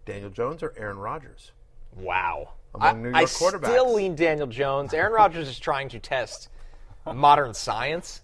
[0.06, 1.54] Daniel Jones or Aaron Rodgers?
[1.96, 2.54] Wow.
[2.76, 3.66] Among I, New I York quarterbacks.
[3.68, 4.94] still lean Daniel Jones.
[4.94, 6.50] Aaron Rodgers is trying to test
[7.06, 8.22] modern science,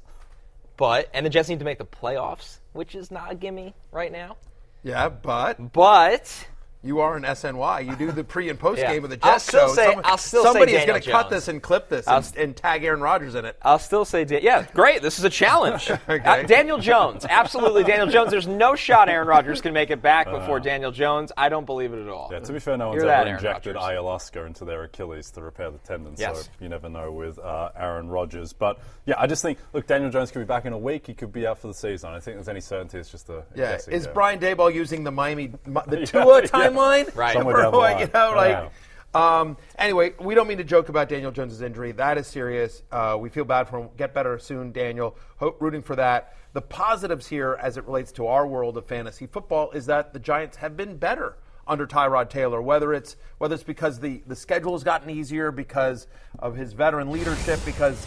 [0.77, 4.11] but and the Jets need to make the playoffs, which is not a gimme right
[4.11, 4.37] now.
[4.83, 6.47] Yeah, but But
[6.85, 7.85] you are an SNY.
[7.85, 8.93] You do the pre and post Yeah.
[8.93, 9.73] game of the I'll Jets still show.
[9.73, 12.17] say- Someone- I'll still say somebody is going to cut this and clip this and,
[12.17, 13.57] s- and tag Aaron Rodgers in it.
[13.63, 15.01] I'll still say, Dan- yeah, great.
[15.01, 15.91] This is a challenge.
[16.25, 18.29] Uh, Daniel Jones, absolutely Daniel Jones.
[18.31, 21.31] There's no shot Aaron Rodgers can make it back before Daniel Jones.
[21.35, 22.29] I don't believe it at all.
[22.31, 23.97] Yeah, to be fair, no one's Hear that, ever injected Rodgers.
[23.99, 26.43] ayahuasca into their Achilles to repair the tendon, Yes.
[26.43, 28.53] so you never know with uh, Aaron Rodgers.
[28.53, 31.07] But yeah, I just think, look, Daniel Jones could be back in a week.
[31.07, 32.09] He could be out for the season.
[32.09, 32.97] I don't think there's any certainty.
[32.99, 34.13] It's just a, a Yeah, is game.
[34.13, 36.47] Brian Daboll using the Miami the Yeah, Tua yeah.
[36.75, 37.15] Timeline?
[37.15, 37.33] Right.
[37.33, 37.99] Somewhere down the line.
[37.99, 38.51] You know, like.
[38.51, 38.69] Yeah.
[39.15, 41.93] Um, anyway, we don't mean to joke about Daniel Jones' injury.
[41.93, 42.83] That is serious.
[42.91, 43.89] Uh, we feel bad for him.
[43.95, 45.15] Get better soon, Daniel.
[45.37, 46.35] Hope rooting for that.
[46.51, 50.19] The positives here, as it relates to our world of fantasy football, is that the
[50.19, 52.61] Giants have been better under Tyrod Taylor.
[52.61, 56.07] Whether it's whether it's because the the schedule has gotten easier, because
[56.39, 57.97] of his veteran leadership, because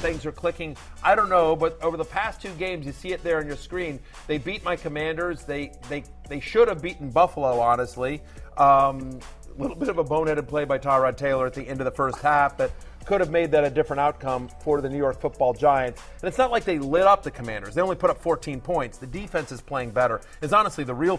[0.00, 0.76] things are clicking.
[1.02, 3.56] I don't know, but over the past two games, you see it there on your
[3.56, 4.00] screen.
[4.26, 5.44] They beat my Commanders.
[5.44, 8.22] They they they should have beaten Buffalo, honestly.
[8.56, 9.20] Um,
[9.56, 11.90] a little bit of a boneheaded play by Tyrod Taylor at the end of the
[11.90, 12.70] first half that
[13.04, 16.02] could have made that a different outcome for the New York football Giants.
[16.20, 17.74] And it's not like they lit up the Commanders.
[17.74, 18.98] They only put up 14 points.
[18.98, 20.20] The defense is playing better.
[20.42, 21.18] Is honestly the real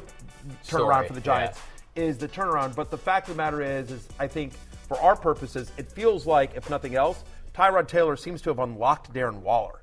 [0.63, 1.59] turnaround Story, for the Giants
[1.95, 2.75] is the turnaround.
[2.75, 4.53] But the fact of the matter is, is I think
[4.87, 7.23] for our purposes, it feels like, if nothing else,
[7.53, 9.81] Tyrod Taylor seems to have unlocked Darren Waller.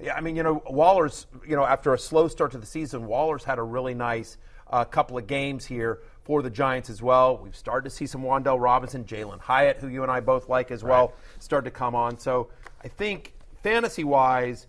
[0.00, 3.06] Yeah, I mean, you know, Waller's, you know, after a slow start to the season,
[3.06, 4.36] Waller's had a really nice
[4.70, 7.38] uh, couple of games here for the Giants as well.
[7.38, 10.70] We've started to see some Wan'Dale Robinson, Jalin Hyatt, who you and I both like
[10.70, 12.18] as well, start to come on.
[12.18, 12.48] So
[12.84, 14.66] I think fantasy wise,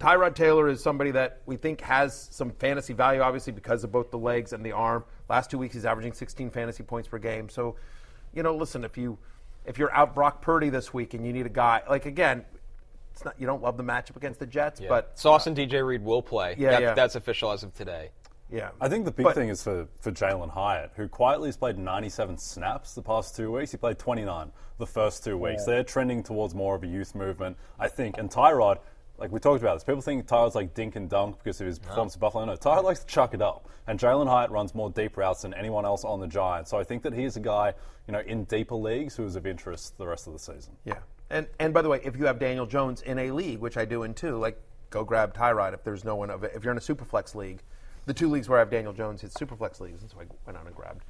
[0.00, 4.10] Tyrod Taylor is somebody that we think has some fantasy value, obviously, because of both
[4.10, 5.04] the legs and the arm.
[5.28, 7.50] Last two weeks, he's averaging 16 fantasy points per game.
[7.50, 7.76] So,
[8.32, 9.18] you know, listen, if you
[9.66, 12.46] if you're out Brock Purdy this week and you need a guy, like again,
[13.12, 14.88] it's not you don't love the matchup against the Jets, Yeah.
[14.88, 16.54] but Sauce and DJ Reed will play.
[16.58, 16.94] Yeah, That- yeah.
[16.94, 18.10] That's official as of today.
[18.50, 18.70] yeah.
[18.80, 21.76] I think the big But- thing is for, for Jalin Hyatt, who quietly has played
[21.78, 23.70] 97 snaps the past two weeks.
[23.70, 25.66] He played 29 the first two weeks.
[25.66, 28.16] They're trending towards more of a youth movement, I think.
[28.16, 28.78] And Tyrod,
[29.20, 31.78] like we talked about this, people think Tyrod's like dink and dunk because of his
[31.78, 32.44] performance at Buffalo.
[32.46, 33.68] No, Tyrod likes to chuck it up.
[33.86, 36.70] And Jalin Hyatt runs more deep routes than anyone else on the Giants.
[36.70, 37.74] So I think that he is a guy,
[38.06, 40.74] you know, in deeper leagues who is of interest the rest of the season.
[40.84, 40.98] Yeah.
[41.28, 43.84] And and by the way, if you have Daniel Jones in a league, which I
[43.84, 46.52] do in two, like go grab Tyrod if there's no one of it.
[46.54, 47.62] If you're in a superflex league,
[48.06, 50.58] the two leagues where I have Daniel Jones, it's superflex leagues, and so I went
[50.58, 51.04] out and grabbed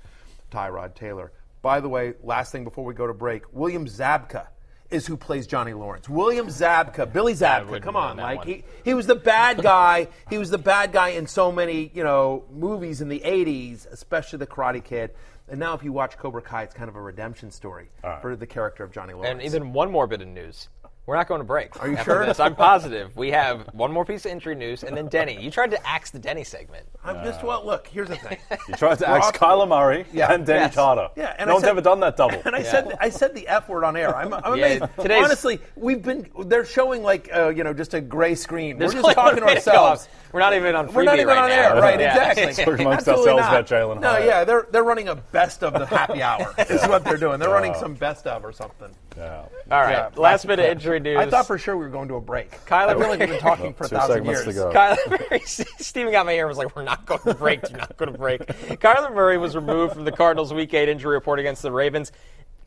[0.50, 1.32] Tyrod Taylor.
[1.62, 4.48] By the way, last thing before we go to break, William Zabka
[4.90, 6.08] is who plays Johnny Lawrence.
[6.08, 10.08] William Zabka, Billy Zabka, come on, like he, he was the bad guy.
[10.28, 14.38] he was the bad guy in so many, you know, movies in the 80s, especially
[14.38, 15.10] The Karate Kid.
[15.48, 18.46] And now if you watch Cobra Kai, it's kind of a redemption story for the
[18.46, 19.30] character of Johnny Lawrence.
[19.32, 20.68] And even one more bit of news.
[21.10, 21.82] We're not going to break.
[21.82, 22.24] Are you after sure?
[22.26, 22.38] This.
[22.38, 23.16] I'm positive.
[23.16, 25.42] We have one more piece of injury news, and then Denny.
[25.42, 26.86] You tried to axe the Denny segment.
[27.04, 27.66] I'm just well.
[27.66, 28.38] Look, here's the thing.
[28.68, 30.32] You tried to axe Rock- Kyler Murray Yeah.
[30.32, 30.76] and Denny Yes.
[30.76, 31.08] Carter.
[31.16, 32.40] Yeah, and no I one's said- ever done that double.
[32.46, 34.14] And I said I said the f word on air.
[34.16, 34.84] I'm, I'm Yeah, amazed.
[35.00, 38.78] today's- Honestly, we've been they're showing like uh, you know just a gray screen.
[38.78, 40.04] We're just only talking to one way go ourselves.
[40.04, 40.08] up.
[40.32, 41.74] We're not even on We're not even right on now.
[41.74, 41.98] air, right?
[41.98, 42.30] Yeah.
[42.30, 42.64] Exactly.
[42.64, 43.72] Talking amongst Absolutely ourselves not.
[43.72, 44.26] about Jalin No, Hyatt.
[44.26, 46.54] yeah, they're they're running a best of the happy hour.
[46.68, 47.40] is what they're doing.
[47.40, 48.94] They're running some best of or something.
[49.16, 49.42] Yeah.
[49.72, 50.16] All right.
[50.16, 51.16] Last bit of injury news.
[51.18, 52.50] I thought for sure we were going to a break.
[52.66, 54.56] Kyler I feel like we've been talking Well, for a two thousand segments years.
[54.56, 54.72] to go.
[54.72, 57.68] Kyler Murray, Steven got my ear and was like, we're not going to break.
[57.68, 58.40] You're not going to break.
[58.46, 62.12] Kyler Murray was removed from the Cardinals' Week 8 injury report against the Ravens.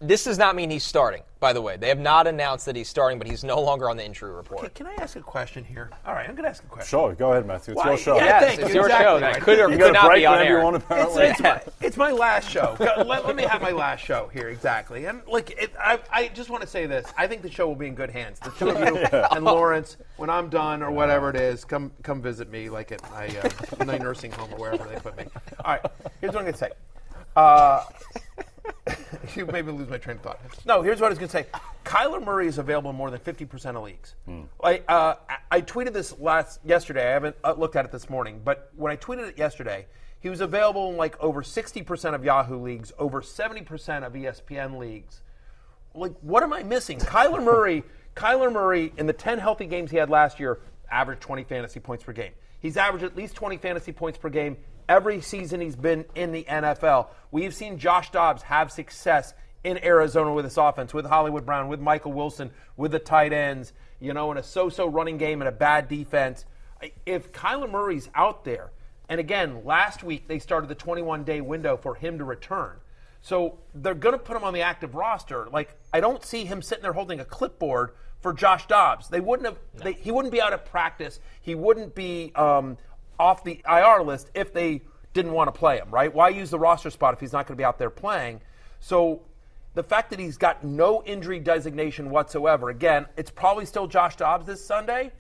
[0.02, 1.78] This does not mean he's starting, by the way.
[1.78, 4.76] They have not announced that he's starting, but he's no longer on the injury report.
[4.76, 5.90] Can I ask a question here?
[6.06, 6.90] All right, I'm going to ask a question.
[6.90, 7.74] Sure, go ahead, Matthew.
[7.74, 8.16] It's Why- your show.
[8.18, 8.76] yeah, Yes, thank it's you.
[8.76, 9.20] your Exactly show.
[9.22, 10.58] That could or You could not break be on whenever air.
[10.58, 11.24] you want, It's, apparently.
[11.28, 12.76] it's, my, it's my last show.
[12.80, 15.06] Let, let me have my last show here, exactly.
[15.06, 17.08] And like, it, I, I just want to say this.
[17.18, 18.40] I think the show will be in good hands.
[18.40, 18.98] The two of you
[19.32, 23.02] and Lawrence, when I'm done or whatever it is, come come visit me, like at
[23.10, 25.24] my, uh, my nursing home or wherever they put me.
[25.64, 25.82] All right,
[26.20, 26.72] here's what I'm going to say.
[27.38, 27.84] Uh,
[29.36, 30.40] you made me lose my train of thought.
[30.66, 31.46] No, here's what I was going to say.
[31.86, 34.16] Kyler Murray is available in more than 50% of leagues.
[34.64, 35.16] I, uh,
[35.52, 37.08] I- tweeted this last yesterday.
[37.10, 39.88] I haven't uh, looked at it this morning, but when I tweeted it yesterday,
[40.20, 45.22] he was available in like over 60% of Yahoo leagues, over 70% of ESPN leagues.
[45.94, 46.98] Like, what am I missing?
[47.00, 47.84] Kyler Murray,
[48.16, 50.60] Kyler Murray, in the 10 healthy games he had last year,
[50.92, 52.32] averaged 20 fantasy points per game.
[52.62, 56.44] He's averaged at least 20 fantasy points per game every season he's been in the
[56.44, 57.08] NFL.
[57.32, 61.80] We've seen Josh Dobbs have success in Arizona with this offense, with Hollywood Brown, with
[61.80, 65.54] Michael Wilson, with the tight ends, you know, in a so-so running game and a
[65.54, 66.46] bad defense.
[67.06, 68.72] If Kyler Murray's out there,
[69.08, 72.78] and again, last week they started the 21-day window for him to return.
[73.22, 75.48] So they're going to put him on the active roster.
[75.50, 79.08] Like I don't see him sitting there holding a clipboard for Josh Dobbs.
[79.08, 79.58] They wouldn't have.
[79.76, 81.20] They, he wouldn't be out of practice.
[81.42, 82.78] He wouldn't be um,
[83.20, 84.82] off the IR list if they
[85.14, 85.90] didn't want to play him.
[85.90, 86.14] Right?
[86.14, 88.42] Why use the roster spot if he's not going to be out there playing?
[88.80, 89.22] So
[89.74, 92.70] the fact that he's got no injury designation whatsoever.
[92.70, 95.12] Again, it's probably still Josh Dobbs this Sunday,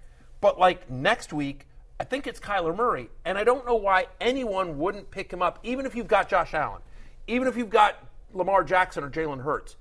[0.42, 1.68] but like next week.
[2.00, 5.60] I think it's Kyler Murray, and I don't know why anyone wouldn't pick him up,
[5.64, 6.82] even if you've got Josh Allen
[7.28, 8.04] even if you've got
[8.34, 9.76] Lamar Jackson or Jalen Hurts,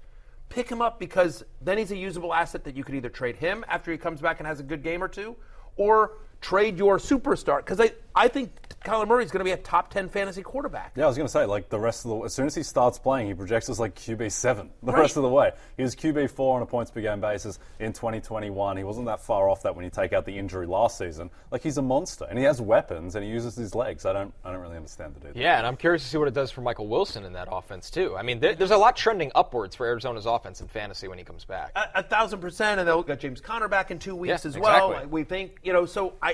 [0.48, 3.64] pick him up because then he's a usable asset that you could either trade him
[3.68, 5.36] after he comes back and has a good game or two,
[5.76, 7.58] or trade your superstar.
[7.58, 8.52] Because I, I think
[8.84, 10.92] Kyler Murray is going to be a top 10 fantasy quarterback.
[10.96, 12.62] Yeah, I was going to say, like, the rest of the as soon as he
[12.64, 15.00] starts playing, he projects as like QB7 the Right.
[15.00, 15.52] rest of the way.
[15.76, 18.76] He was QB4 on a points per game basis in 2021.
[18.76, 21.30] He wasn't that far off that when you take out the injury last season.
[21.52, 24.04] Like, he's a monster, and he has weapons, and he uses his legs.
[24.04, 25.36] I don't, I don't really understand the dude.
[25.36, 27.88] Yeah, and I'm curious to see what it does for Michael Wilson in that offense,
[27.88, 28.16] too.
[28.16, 31.24] I mean, there, there's a lot trending upwards for Arizona's offense in fantasy when he
[31.24, 31.70] comes back.
[31.76, 34.58] A, a thousand percent, and they'll get James Conner back in two weeks Yeah, as
[34.58, 34.90] well.
[34.90, 35.10] exactly.
[35.12, 36.31] We think, you know, so I,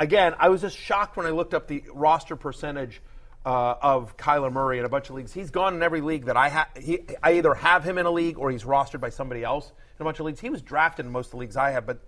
[0.00, 3.00] again, I was just shocked when I looked up the roster percentage
[3.46, 5.32] uh, of Kyler Murray in a bunch of leagues.
[5.32, 6.68] He's gone in every league that I have.
[7.22, 10.04] I either have him in a league or he's rostered by somebody else in a
[10.04, 10.40] bunch of leagues.
[10.40, 12.00] He was drafted in most of the leagues I have, but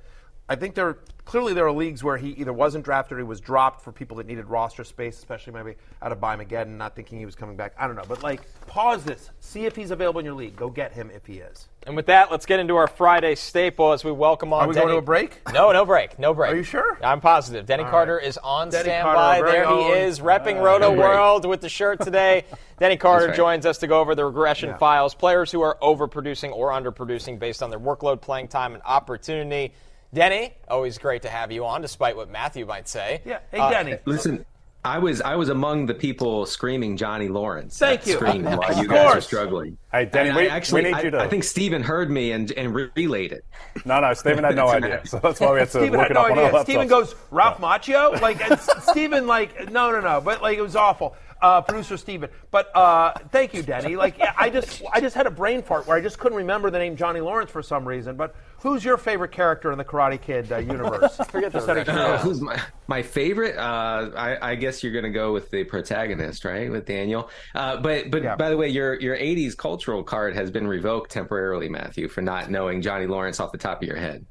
[0.48, 3.40] I think there clearly there are leagues where he either wasn't drafted or he was
[3.40, 7.24] dropped for people that needed roster space, especially maybe out of Mageddon, not thinking he
[7.24, 7.74] was coming back.
[7.78, 10.56] I don't know, but like pause this, see if he's available in your league.
[10.56, 11.68] Go get him if he is.
[11.86, 14.64] And with that, let's get into our Friday staple as we welcome on.
[14.64, 15.40] Are we going to a break?
[15.52, 16.52] No, no break, no break.
[16.52, 16.98] Are you sure?
[17.02, 17.66] I'm positive.
[17.66, 18.24] Denny All Carter right.
[18.26, 19.14] is on Denny standby.
[19.40, 19.96] Carter, there he own.
[19.96, 20.98] is, repping Uh, Roto no.
[21.00, 22.44] World with the shirt today.
[22.78, 23.36] Denny Carter right.
[23.36, 24.76] joins us to go over the regression Yeah.
[24.76, 29.72] files, players who are overproducing or underproducing based on their workload, playing time, and opportunity.
[30.14, 33.22] Denny, always great to have you on, despite what Matthew might say.
[33.24, 33.38] Yeah.
[33.50, 33.96] Hey, Uh, Denny.
[34.04, 34.44] Listen,
[34.84, 37.78] I was I was among the people screaming Johnny Lawrence.
[37.78, 38.14] Thank you.
[38.14, 39.78] Screen while you guys were struggling.
[39.92, 42.10] Hey, Danny, And we- I actually, we need I, you to- I think Stephen heard
[42.10, 43.44] me and and relayed it.
[43.84, 45.00] No, no, Stephen had no idea.
[45.06, 46.58] So that's why we had to Stephen look had it no up on our idea.
[46.58, 46.62] laptops.
[46.64, 48.20] Stephen goes, Ralph Macchio?
[48.20, 48.42] Like,
[48.90, 50.20] Stephen, like, no, no, no.
[50.20, 51.14] But, like, it was awful.
[51.42, 52.30] Uh, producer Stephen.
[52.52, 53.96] But uh, thank you, Denny.
[53.96, 56.78] Like, I just I just had a brain fart where I just couldn't remember the
[56.78, 58.14] name Johnny Lawrence for some reason.
[58.16, 61.16] But who's your favorite character in the Karate Kid uh, universe?
[61.28, 61.98] Forget the Just out of rest.
[61.98, 63.56] Oh, who's my my favorite?
[63.56, 66.70] Uh, I, I guess you're gonna go with the protagonist, right?
[66.70, 67.28] With Daniel.
[67.56, 68.36] Uh, but but Yeah.
[68.36, 72.50] by the way, your your '80s cultural card has been revoked temporarily, Matthew, for not
[72.50, 74.24] knowing Johnny Lawrence off the top of your head.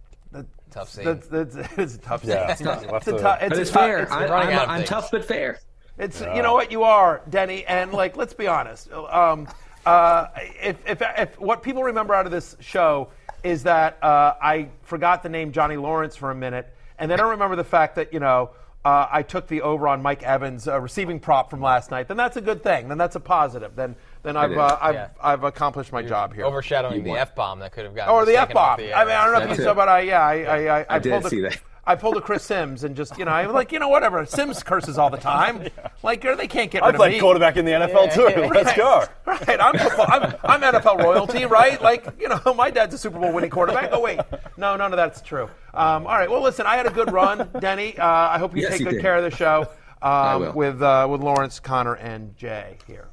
[0.72, 1.04] Tough scene.
[1.04, 2.24] That's, that's, it's a tough.
[2.24, 2.50] Yeah.
[2.50, 3.40] It's, not, it's a tough.
[3.42, 4.00] It's But it's tough- fair.
[4.04, 5.60] it's- I, running I'm, I'm tough but fair.
[6.02, 8.92] It's you know what you are, Denny, and like let's be honest.
[8.92, 9.48] Um,
[9.86, 10.28] uh,
[10.62, 13.10] if, if if what people remember out of this show
[13.44, 17.30] is that uh, I forgot the name Johnny Lawrence for a minute, and they don't
[17.30, 18.50] remember the fact that you know
[18.84, 22.18] uh, I took the over on Mike Evans' uh, receiving prop from last night, then
[22.18, 22.88] that's a good thing.
[22.88, 23.76] Then that's a positive.
[23.76, 25.10] Then then I've uh, I've, Yeah.
[25.22, 26.46] I've accomplished my job here.
[26.46, 27.20] Overshadowing You the.
[27.20, 28.72] F bomb that could have gotten Or the F bomb.
[28.74, 30.58] off I mean, I don't know That's if you saw, but I yeah, I I,
[30.58, 31.62] I, I, I did pulled a, see that.
[31.86, 34.26] I pulled a Chris Simms and just you know I was like you know whatever
[34.26, 35.68] Simms curses all the time.
[36.04, 37.20] Like they can't get I rid of played me.
[37.20, 38.42] quarterback in the NFL too.
[38.56, 39.04] Let's go.
[39.24, 41.80] Right, I'm, football, I'm, I'm NFL royalty, right?
[41.80, 43.90] Like, you know, my dad's a Super Bowl winning quarterback.
[43.92, 44.20] Oh, wait.
[44.58, 45.44] No, none of that's true.
[45.76, 47.96] Um, all right, well, listen, I had a good run, Denny.
[48.00, 49.02] Uh, I hope you Yes, take good did.
[49.04, 49.68] care of the show
[50.02, 53.08] um, with, uh, with Lawrence, Connor, and Jay here.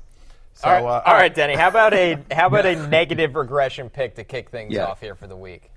[0.55, 1.57] So, All right, uh, all right, Denny.
[1.57, 4.87] How about a how about a negative regression pick to kick things Yeah.
[4.87, 5.71] off here for the week?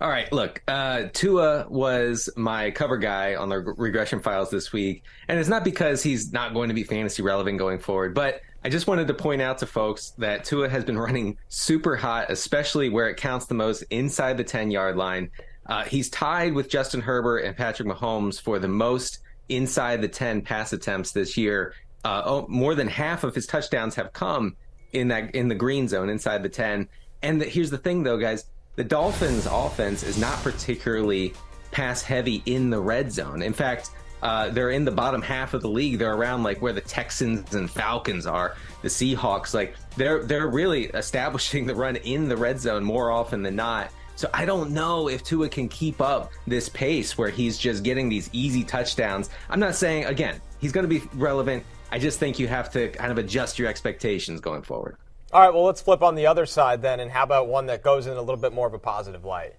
[0.00, 5.04] All right, look, uh, Tua was my cover guy on the regression files this week,
[5.28, 8.70] and it's not because he's not going to be fantasy relevant going forward, but I
[8.70, 12.88] just wanted to point out to folks that Tua has been running super hot, especially
[12.88, 15.30] where it counts the most inside the 10 yard line.
[15.66, 19.18] Uh, he's tied with Justin Herbert and Patrick Mahomes for the most
[19.50, 21.74] inside the 10 pass attempts this year.
[22.06, 24.56] Uh, oh, more than half of his touchdowns have come
[24.94, 26.88] in that in the green zone inside the 10.
[27.22, 31.34] And the, here's the thing, though, guys the Dolphins' offense is not particularly
[31.70, 33.42] pass heavy in the red zone.
[33.42, 33.90] In fact,
[34.22, 35.98] uh, they're in the bottom half of the league.
[35.98, 39.54] They're around like where the Texans and Falcons are, the Seahawks.
[39.54, 43.90] Like they're they're really establishing the run in the red zone more often than not.
[44.16, 48.08] So I don't know if Tua can keep up this pace where he's just getting
[48.10, 49.30] these easy touchdowns.
[49.48, 51.64] I'm not saying again he's going to be relevant.
[51.90, 54.96] I just think you have to kind of adjust your expectations going forward.
[55.32, 57.84] All right, well, let's flip on the other side then, and how about one that
[57.84, 59.54] goes in a little bit more of a positive light?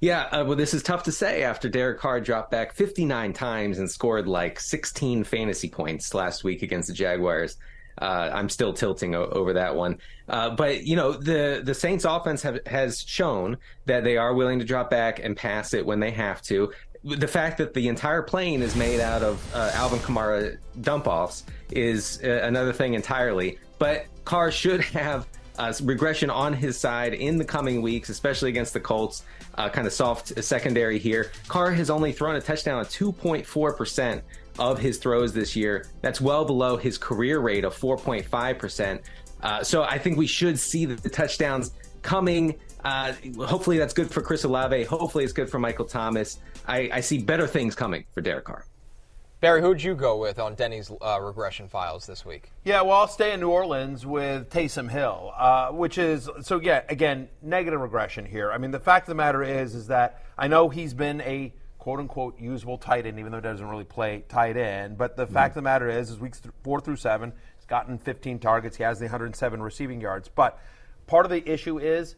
[0.00, 3.78] Yeah, uh, well, this is tough to say after Derek Carr dropped back 59 times
[3.78, 7.56] and scored like 16 fantasy points last week against the Jaguars.
[8.00, 12.06] Uh, I'm still tilting o- over that one, uh, but you know the the Saints'
[12.06, 16.00] offense have, has shown that they are willing to drop back and pass it when
[16.00, 16.72] they have to.
[17.04, 21.44] The fact that the entire plane is made out of uh, Alvin Kamara dump offs
[21.70, 23.58] is uh, another thing entirely.
[23.78, 25.26] But Carr should have
[25.58, 29.24] uh, regression on his side in the coming weeks, especially against the Colts.
[29.56, 31.32] Uh, kind of soft secondary here.
[31.48, 34.22] Carr has only thrown a touchdown on 2.4%
[34.60, 35.88] of his throws this year.
[36.00, 39.00] That's well below his career rate of 4.5%.
[39.42, 42.54] Uh, so I think we should see the, the touchdowns coming.
[42.84, 44.84] Uh, hopefully that's good for Chris Olave.
[44.84, 46.38] Hopefully it's good for Michael Thomas.
[46.68, 48.64] I, I see better things coming for Derek Carr.
[49.40, 52.50] Berry, who'd you go with on Denny's uh, regression files this week?
[52.62, 56.60] Yeah, well, I'll stay in New Orleans with Taysom Hill, uh, which is so.
[56.60, 58.52] Yeah, again, negative regression here.
[58.52, 61.54] I mean, the fact of the matter is, is that I know he's been a
[61.78, 64.98] quote unquote usable tight end, even though he doesn't really play tight end.
[64.98, 67.96] But the fact of the matter is, is weeks th- four through seven, he's gotten
[67.96, 68.76] 15 targets.
[68.76, 70.28] He has the 107 receiving yards.
[70.28, 70.58] But
[71.06, 72.14] part of the issue is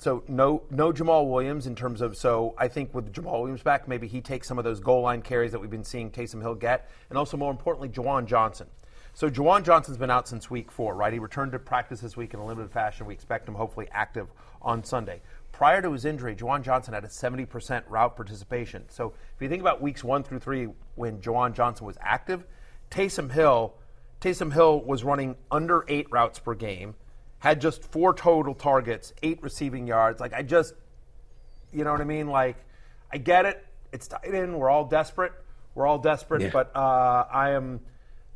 [0.00, 3.86] so no no Jamaal Williams in terms of so I think with Jamaal Williams back,
[3.86, 6.54] maybe he takes some of those goal line carries that we've been seeing Taysom Hill
[6.54, 8.66] get, and also more importantly, Juwan Johnson.
[9.12, 11.12] So Juwan Johnson's been out since week four, right?
[11.12, 13.04] He returned to practice this week in a limited fashion.
[13.04, 14.28] We expect him hopefully active
[14.62, 15.20] on Sunday.
[15.52, 18.84] Prior to his injury, Juwan Johnson had a 70% route participation.
[18.88, 22.46] So if you think about weeks one through three when Juwan Johnson was active,
[22.90, 23.74] Taysom Hill,
[24.22, 26.94] Taysom Hill was running under eight routes per game
[27.40, 30.20] had just four total targets, eight receiving yards.
[30.20, 30.74] Like I just,
[31.72, 32.28] you know what I mean?
[32.28, 32.56] Like
[33.12, 33.66] I get it.
[33.92, 34.58] It's tight end.
[34.58, 35.32] We're all desperate.
[35.74, 36.42] We're all desperate.
[36.42, 36.50] Yeah.
[36.52, 37.80] But uh, I am.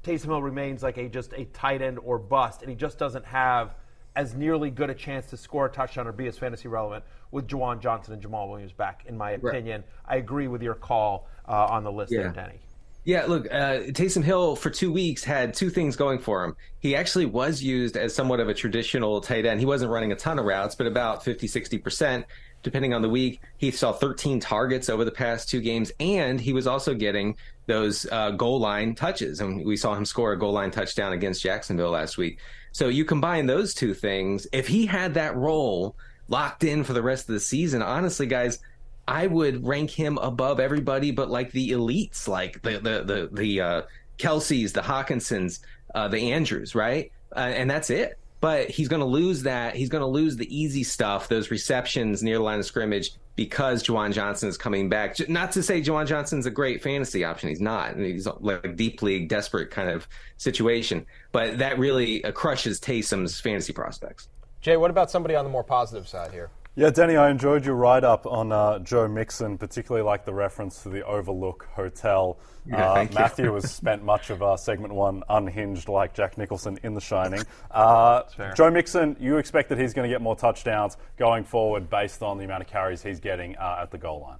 [0.02, 3.24] Taysom Hill remains like a just a tight end or bust, and he just doesn't
[3.24, 3.74] have
[4.16, 7.48] as nearly good a chance to score a touchdown or be as fantasy relevant with
[7.48, 9.04] Juwan Johnson and Jamaal Williams back.
[9.06, 12.60] In my opinion, I agree with your call uh, on the list there, Denny.
[13.04, 16.56] Yeah, look, uh, Taysom Hill for two weeks had two things going for him.
[16.80, 19.60] He actually was used as somewhat of a traditional tight end.
[19.60, 22.24] He wasn't running a ton of routes, but about 50, 60%,
[22.62, 23.42] depending on the week.
[23.58, 27.36] He saw 13 targets over the past two games, and he was also getting
[27.66, 29.40] those uh, goal line touches.
[29.40, 32.38] And we saw him score a goal line touchdown against Jacksonville last week.
[32.72, 34.46] So you combine those two things.
[34.50, 35.94] If he had that role
[36.28, 38.60] locked in for the rest of the season, honestly, guys,
[39.06, 43.60] I would rank him above everybody but like the elites, like the the the the
[43.60, 43.82] uh,
[44.18, 45.60] Kelces, the Hockensons,
[45.94, 47.10] uh, the Andrews, right?
[47.34, 48.18] Uh, and that's it.
[48.40, 49.74] But he's going to lose that.
[49.74, 53.82] He's going to lose the easy stuff, those receptions near the line of scrimmage, because
[53.82, 55.16] Juwan Johnson is coming back.
[55.30, 57.48] Not to say Juwan Johnson's a great fantasy option.
[57.48, 57.96] He's not.
[57.96, 61.06] He's like deep league, desperate kind of situation.
[61.32, 64.28] But that really crushes Taysom's fantasy prospects.
[64.60, 66.50] Jay, what about somebody on the more positive side here?
[66.76, 70.82] Yeah, Denny, I enjoyed your write up on uh, Joe Mixon, particularly like the reference
[70.82, 72.36] to the Overlook Hotel.
[72.66, 73.18] Yeah, uh, thank you.
[73.18, 77.42] Matthew has spent much of uh, segment one unhinged like Jack Nicholson in The Shining.
[77.70, 78.22] Uh,
[78.54, 82.38] Joe Mixon, you expect that he's going to get more touchdowns going forward based on
[82.38, 84.38] the amount of carries he's getting uh, at the goal line.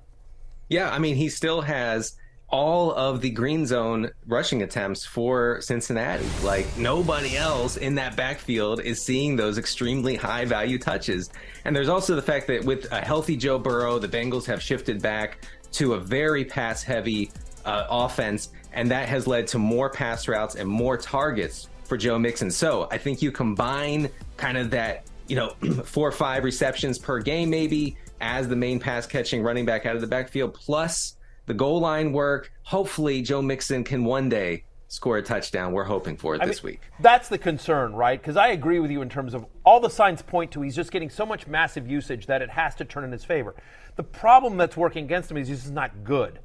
[0.69, 2.17] Yeah, I mean, he still has
[2.55, 6.25] all of the green zone rushing attempts for Cincinnati.
[6.45, 11.31] Like nobody else in that backfield is seeing those extremely high value touches.
[11.65, 15.03] And there's also the fact that with a healthy Joe Burrow, the Bengals have shifted
[15.03, 17.33] back to a very pass heavy
[17.65, 22.21] uh, offense, and that has led to more pass routes and more targets for Joe
[22.21, 22.53] Mixon.
[22.53, 25.49] So I think you combine kind of that, you know,
[25.85, 29.97] four or five receptions per game, maybe as the main pass catching running back out
[29.97, 31.17] of the backfield, plus
[31.47, 32.53] the goal line work.
[32.63, 35.73] Hopefully, Joe Mixon can one day score a touchdown.
[35.73, 36.81] We're hoping for it I this mean, week.
[37.01, 38.21] That's the concern, right?
[38.21, 40.93] Because I agree with you in terms of all the signs point to he's just
[40.93, 43.55] getting so much massive usage that it has to turn in his favor.
[43.97, 46.39] The problem that's working against him is he's just not good.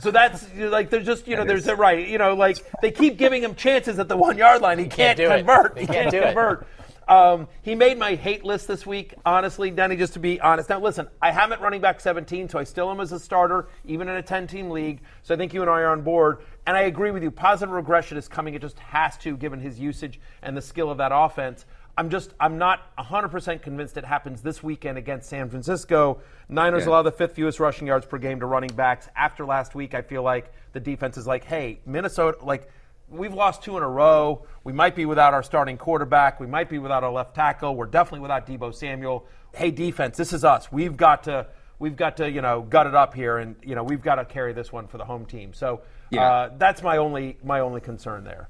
[0.00, 2.90] So that's like there's just you know there's is- that right you know like they
[2.90, 5.36] keep giving him chances at the one yard line he can't, can't do it.
[5.38, 6.66] convert He he can't can't do it.
[7.06, 10.68] Um, he made my hate list this week, honestly, Denny, just to be honest.
[10.70, 13.18] Now, listen, I have him at running back 17, so I still am as a
[13.20, 15.00] starter, even in a 10 team league.
[15.22, 16.38] So I think you and I are on board.
[16.66, 17.30] And I agree with you.
[17.30, 18.54] Positive regression is coming.
[18.54, 21.66] It just has to, given his usage and the skill of that offense.
[21.96, 26.20] I'm just, I'm not 100% convinced it happens this weekend against San Francisco.
[26.48, 26.90] Niners Yeah.
[26.90, 29.08] allow the fifth fewest rushing yards per game to running backs.
[29.14, 32.68] After last week, I feel like the defense is like, hey, Minnesota, like,
[33.14, 34.44] we've lost two in a row.
[34.64, 36.40] We might be without our starting quarterback.
[36.40, 37.74] We might be without our left tackle.
[37.76, 39.26] We're definitely without Deebo Samuel.
[39.54, 40.70] Hey, defense, this is us.
[40.72, 41.46] We've got to,
[41.78, 44.24] we've got to, you know, gut it up here, and you know, we've got to
[44.24, 45.52] carry this one for the home team.
[45.52, 46.22] So Yeah.
[46.30, 48.48] uh, that's my only, my only concern there.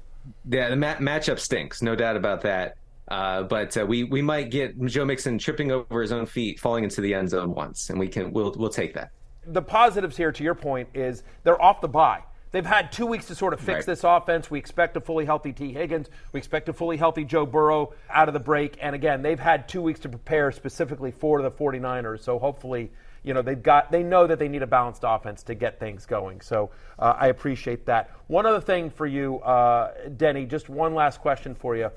[0.49, 2.77] Yeah, the ma- matchup stinks, no doubt about that.
[3.07, 6.83] Uh, but uh, we we might get Joe Mixon tripping over his own feet, falling
[6.83, 9.11] into the end zone once, and we can we'll we'll take that.
[9.45, 12.23] the positives here, to your point, is they're off the bye.
[12.55, 13.85] They've had two weeks to sort of fix Right.
[13.85, 14.49] this offense.
[14.49, 16.09] We expect a fully healthy Tee Higgins.
[16.31, 18.77] We expect a fully healthy Joe Burrow out of the break.
[18.79, 22.21] And again, they've had two weeks to prepare specifically for the 49ers.
[22.23, 22.93] So hopefully,
[23.23, 26.05] you know, they've got they know that they need a balanced offense to get things
[26.05, 26.39] going.
[26.39, 28.11] So uh, I appreciate that.
[28.27, 31.89] One other thing for you, uh, Denny, just one last question for you.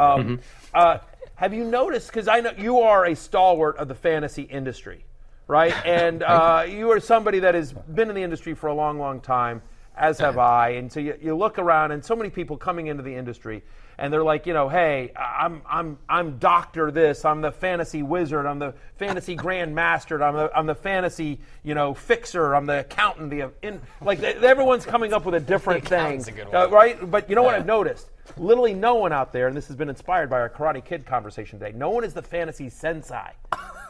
[0.00, 0.40] Um,
[0.72, 1.00] uh,
[1.34, 2.08] have you noticed?
[2.08, 5.04] Because I know you are a stalwart of the fantasy industry
[5.46, 5.74] right?
[5.86, 9.20] And uh, you are somebody that has been in the industry for a long, long
[9.20, 9.62] time,
[9.96, 10.70] as have I.
[10.70, 13.62] And so you, you look around, and so many people coming into the industry,
[13.98, 18.44] and they're like, you know, hey, I'm I'm I'm Doctor this, I'm the fantasy wizard,
[18.46, 23.30] I'm the fantasy grandmaster, I'm the I'm the fantasy you know fixer, I'm the accountant,
[23.30, 26.22] the in, like everyone's coming up with a different thing,
[26.52, 27.10] Uh, right?
[27.10, 28.10] But you know what I've noticed?
[28.36, 31.58] Literally, no one out there, and this has been inspired by our Karate Kid conversation
[31.58, 31.72] today.
[31.76, 33.30] No one is the fantasy sensei.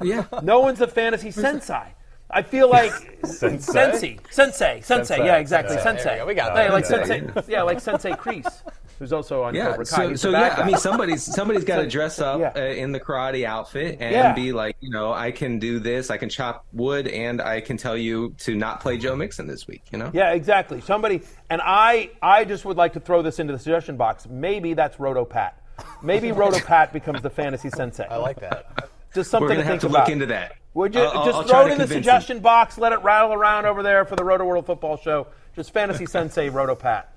[0.03, 1.95] Yeah, No one's a fantasy sensei.
[2.31, 2.93] I feel like
[3.25, 3.59] Sensei?
[3.59, 4.81] sensei, sensei, sensei.
[4.83, 5.25] Sensei.
[5.25, 5.83] Yeah, exactly, Yeah.
[5.83, 6.17] sensei.
[6.17, 6.45] There we go.
[6.45, 6.73] We got Yeah, that.
[6.73, 7.21] like Sensei.
[7.33, 7.53] sensei.
[7.53, 8.63] Yeah, like Sensei Kreese,
[8.99, 9.71] who's also on yeah.
[9.71, 9.97] Cobra Kai.
[9.97, 10.63] So He's so yeah, guy.
[10.63, 12.53] I mean somebody's somebody's got to dress up yeah.
[12.57, 14.33] uh, in the karate outfit and Yeah.
[14.33, 17.77] be like, you know, I can do this, I can chop wood, and I can
[17.77, 19.83] tell you to not play Joe Mixon this week.
[19.93, 20.11] You know.
[20.13, 20.81] Yeah, exactly.
[20.81, 24.27] Somebody, and I, I just would like to throw this into the suggestion box.
[24.29, 25.63] Maybe that's Roto Pat.
[26.03, 28.07] Maybe Roto Pat becomes the fantasy sensei.
[28.11, 28.67] I like that.
[29.15, 30.01] Just We're something gonna to have think to about.
[30.09, 30.57] look into that.
[30.77, 32.77] Would you I'll- I'll- just I'll throw it in the convince suggestion box?
[32.79, 35.27] Let it rattle around over there for the Rotoworld Football Show.
[35.55, 37.13] Just fantasy sensei Roto Pat.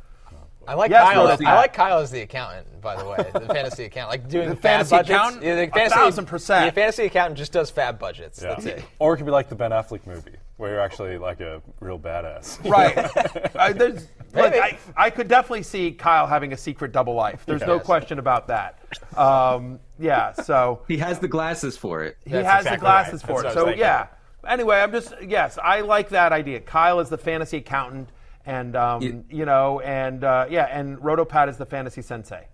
[0.67, 1.27] I like Yes, Kyle.
[1.27, 1.45] Rosie.
[1.45, 4.55] I like Kyle as the accountant, by the way, the fantasy accountant, like doing The
[4.55, 5.09] fab fantasy budgets.
[5.09, 5.43] accountant?
[5.43, 6.73] Yeah, the A fantasy, thousand percent.
[6.75, 8.39] The fantasy accountant just does fab budgets.
[8.41, 8.49] Yeah.
[8.49, 8.85] That's it.
[8.99, 11.97] Or it could be like the Ben Affleck movie, where you're actually like a real
[11.97, 12.59] badass.
[12.69, 12.97] Right.
[13.55, 17.45] I, there's, look, I, I could definitely see Kyle having a secret double life.
[17.45, 18.79] There's no question about that.
[19.17, 22.17] Um, yeah, so He has the glasses for it.
[22.25, 23.27] he That's has the glasses right.
[23.27, 23.57] for That's it.
[23.57, 24.07] So was yeah.
[24.47, 26.59] Anyway, I'm just yes, I like that idea.
[26.59, 28.09] Kyle is the fantasy accountant,
[28.45, 32.47] And um, you know, and uh, yeah, and Roto Pat is the fantasy sensei.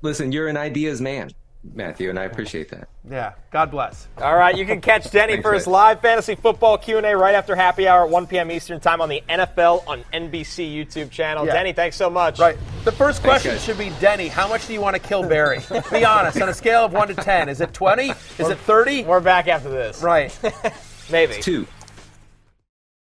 [0.00, 1.30] Listen, you're an ideas man,
[1.74, 2.88] Matthew, and I appreciate that.
[3.08, 4.08] Yeah, God bless.
[4.18, 7.86] All right, you can catch Denny for his live fantasy football Q&A right after happy
[7.86, 8.50] hour at 1 p.m.
[8.50, 11.46] Eastern Time on the NFL on NBC YouTube channel.
[11.46, 11.54] Yeah.
[11.54, 12.38] Denny, thanks so much.
[12.38, 12.56] Right.
[12.84, 13.64] The first Thanks, question guys.
[13.64, 15.60] should be Denny, how much do you want to kill Berry?
[15.90, 17.48] Be honest, on a scale of 1 to 10.
[17.48, 18.10] Is it 20?
[18.10, 19.04] Is it 30?
[19.04, 20.02] We're back after this.
[20.02, 20.36] Right.
[21.10, 21.40] Maybe.
[21.40, 21.66] Two.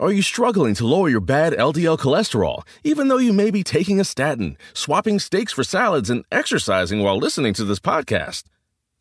[0.00, 3.98] Are you struggling to lower your bad LDL cholesterol, even though you may be taking
[3.98, 8.44] a statin, swapping steaks for salads, and exercising while listening to this podcast?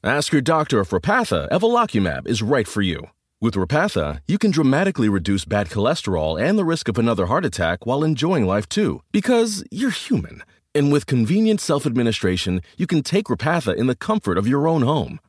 [0.04, 3.12] Ask your doctor if Repatha Evolocumab is right for you.
[3.40, 7.86] With Repatha, you can dramatically reduce bad cholesterol and the risk of another heart attack
[7.86, 10.42] while enjoying life too, because you're human.
[10.74, 14.82] And with convenient self administration, you can take Repatha in the comfort of your own
[14.82, 15.20] home.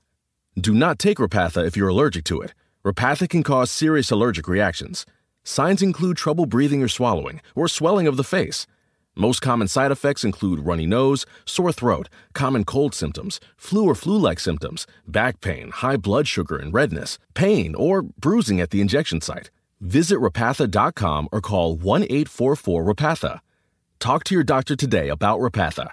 [0.59, 2.55] Do not take Repatha if you're allergic to it.
[2.87, 5.05] Repatha can cause serious allergic reactions.
[5.49, 8.67] Signs include trouble breathing or swallowing, or swelling of the face.
[9.17, 14.19] Most common side effects include runny nose, sore throat, common cold symptoms, flu or flu
[14.19, 19.23] like symptoms, back pain, high blood sugar and redness, pain, or bruising at the injection
[19.23, 19.51] site.
[19.81, 23.41] Visit repatha.com or call 1 844 Repatha.
[24.01, 25.93] Talk to your doctor today about Repatha.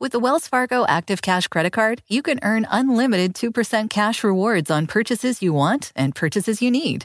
[0.00, 4.70] With the Wells Fargo Active Cash Credit Card, you can earn unlimited 2% cash rewards
[4.70, 7.04] on purchases you want and purchases you need.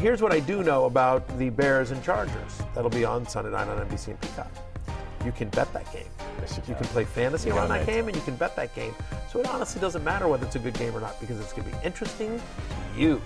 [0.00, 2.62] Here's what I do know about the Bears and Chargers.
[2.74, 4.50] That'll be on Sunday night on NBC and Peacock.
[5.26, 6.04] You can bet that game.
[6.66, 6.86] you, can.
[6.86, 8.94] play fantasy You on that game, and you can bet that game.
[9.30, 11.70] So it honestly doesn't matter whether it's a good game or not because it's going
[11.70, 12.38] to be interesting
[12.94, 13.20] to you.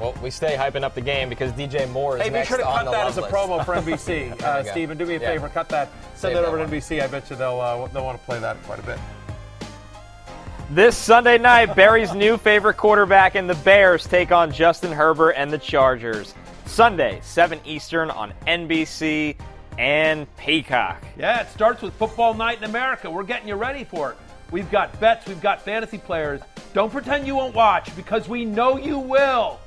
[0.00, 2.62] Well, we stay hyping up the game because DJ Moore is Hey, be sure to
[2.62, 4.38] cut that as a promo for NBC.
[4.38, 4.68] There uh, we.
[4.70, 5.26] Steven, do me a Yeah.
[5.32, 6.70] favor, cut that, send Save that that over one.
[6.70, 7.02] to NBC.
[7.02, 8.98] I bet you they'll uh, they'll want to play that quite a bit.
[10.74, 15.50] This Sunday night, Berry's new favorite quarterback and the Bears take on Justin Herbert and
[15.50, 16.34] the Chargers.
[16.64, 19.36] Sunday, 7 Eastern on NBC
[19.76, 21.04] and Peacock.
[21.18, 23.10] Yeah, it starts with football night in America.
[23.10, 24.16] We're getting you ready for it.
[24.50, 26.40] We've got bets, we've got fantasy players.
[26.72, 29.60] Don't pretend you won't watch because we know you will.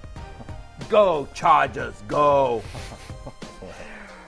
[0.89, 2.63] Go, Chargers, go.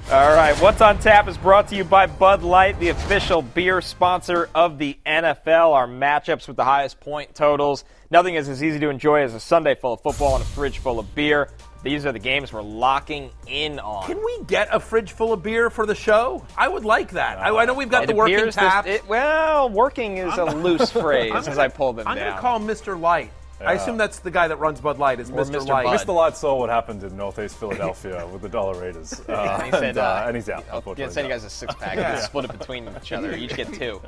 [0.09, 3.81] All right, What's on Tap is brought to you by Bud Light, the official beer
[3.81, 5.73] sponsor of the NFL.
[5.73, 7.83] Our matchups with the highest point totals.
[8.09, 10.77] Nothing is as easy to enjoy as a Sunday full of football and a fridge
[10.77, 11.49] full of beer.
[11.83, 14.07] These are the games we're locking in on.
[14.07, 16.45] Can we get a fridge full of beer for the show?
[16.57, 17.37] I would like that.
[17.39, 18.87] I, I know we've got the working appears this- tap.
[18.87, 22.17] it- well, working is a loose phrase as I pull them down.
[22.17, 22.97] I'm going to call Mr.
[22.97, 23.31] Light.
[23.59, 25.19] I assume that's the guy that runs Bud Light.
[25.19, 25.55] Is Or Mr.
[25.55, 25.67] Mr.
[25.67, 25.85] Light?
[25.85, 25.99] Bud.
[25.99, 26.13] Mr.
[26.13, 29.21] Light saw what happened in Northeast Philadelphia with the Dollar Raiders.
[29.37, 30.63] Uh, and he said, and, uh, uh, and he's out.
[30.69, 31.13] I'll unfortunately.
[31.13, 31.97] send you guys a six pack.
[31.97, 32.13] Yeah.
[32.15, 33.35] and Split it between each other.
[33.35, 34.01] Each get two.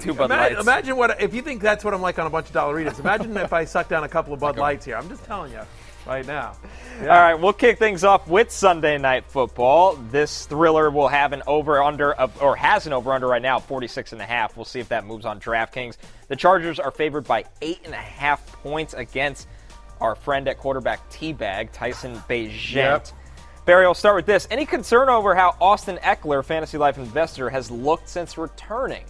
[0.00, 0.60] Two Bud Imagine, Lights.
[0.60, 3.00] imagine what if you think that's what I'm like on a bunch of Dollar Dollaritas.
[3.00, 4.96] Imagine if I suck down a couple of Bud Lights here.
[4.96, 5.60] I'm just telling you
[6.06, 6.56] right now.
[7.00, 9.96] All right, we'll kick things off with Sunday Night Football.
[10.10, 14.20] This thriller will have an over-under of, or has an over-under right now, 46 and
[14.20, 14.56] a half.
[14.56, 15.96] We'll see if that moves on DraftKings.
[16.28, 19.48] The Chargers are favored by eight and a half points against
[20.00, 22.72] our friend at quarterback T-Bag, Tyson Bagent.
[22.74, 23.06] Yep.
[23.64, 24.48] Berry, I'll start with this.
[24.50, 29.04] Any concern over how Austin Ekeler, Fantasy Life investor, has looked since returning?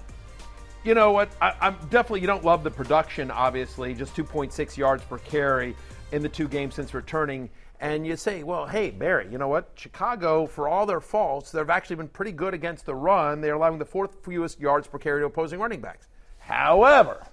[0.84, 1.30] You know what?
[1.40, 2.22] I, I'm definitely.
[2.22, 3.94] You don't love the production, obviously.
[3.94, 5.76] Just 2.6 yards per carry
[6.10, 7.48] in the two games since returning.
[7.80, 9.70] And you say, well, hey, Berry, you know what?
[9.74, 13.40] Chicago, for all their faults, they've actually been pretty good against the run.
[13.40, 16.08] They're allowing the fourth fewest yards per carry to opposing running backs.
[16.38, 17.26] However,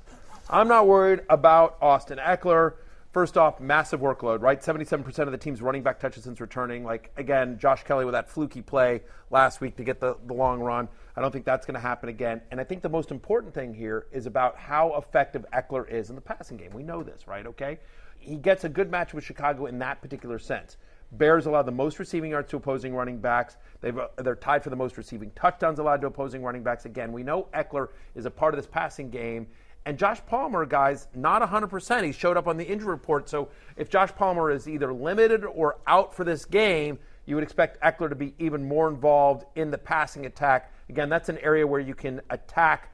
[0.50, 2.74] I'm not worried about Austin Ekeler.
[3.12, 4.62] First off, massive workload, right?
[4.62, 6.84] 77% of the team's running back touches since returning.
[6.84, 10.60] Like, again, Josh Kelley with that fluky play last week to get the, the long
[10.60, 10.88] run.
[11.20, 12.40] I don't think that's going to happen again.
[12.50, 16.16] And I think the most important thing here is about how effective Ekeler is in
[16.16, 16.72] the passing game.
[16.74, 17.46] We know this, right?
[17.46, 17.78] Okay?
[18.20, 20.78] He gets a good match with Chicago in that particular sense.
[21.12, 23.58] Bears allow the most receiving yards to opposing running backs.
[23.82, 26.86] They've, uh, they're tied for the most receiving touchdowns allowed to opposing running backs.
[26.86, 29.46] Again, we know Ekeler is a part of this passing game.
[29.86, 32.06] And Josh Palmer, guys, not 100%.
[32.06, 33.28] He showed up on the injury report.
[33.28, 37.82] So if Josh Palmer is either limited or out for this game, you would expect
[37.82, 40.72] Ekeler to be even more involved in the passing attack.
[40.90, 42.94] Again, that's an area where you can attack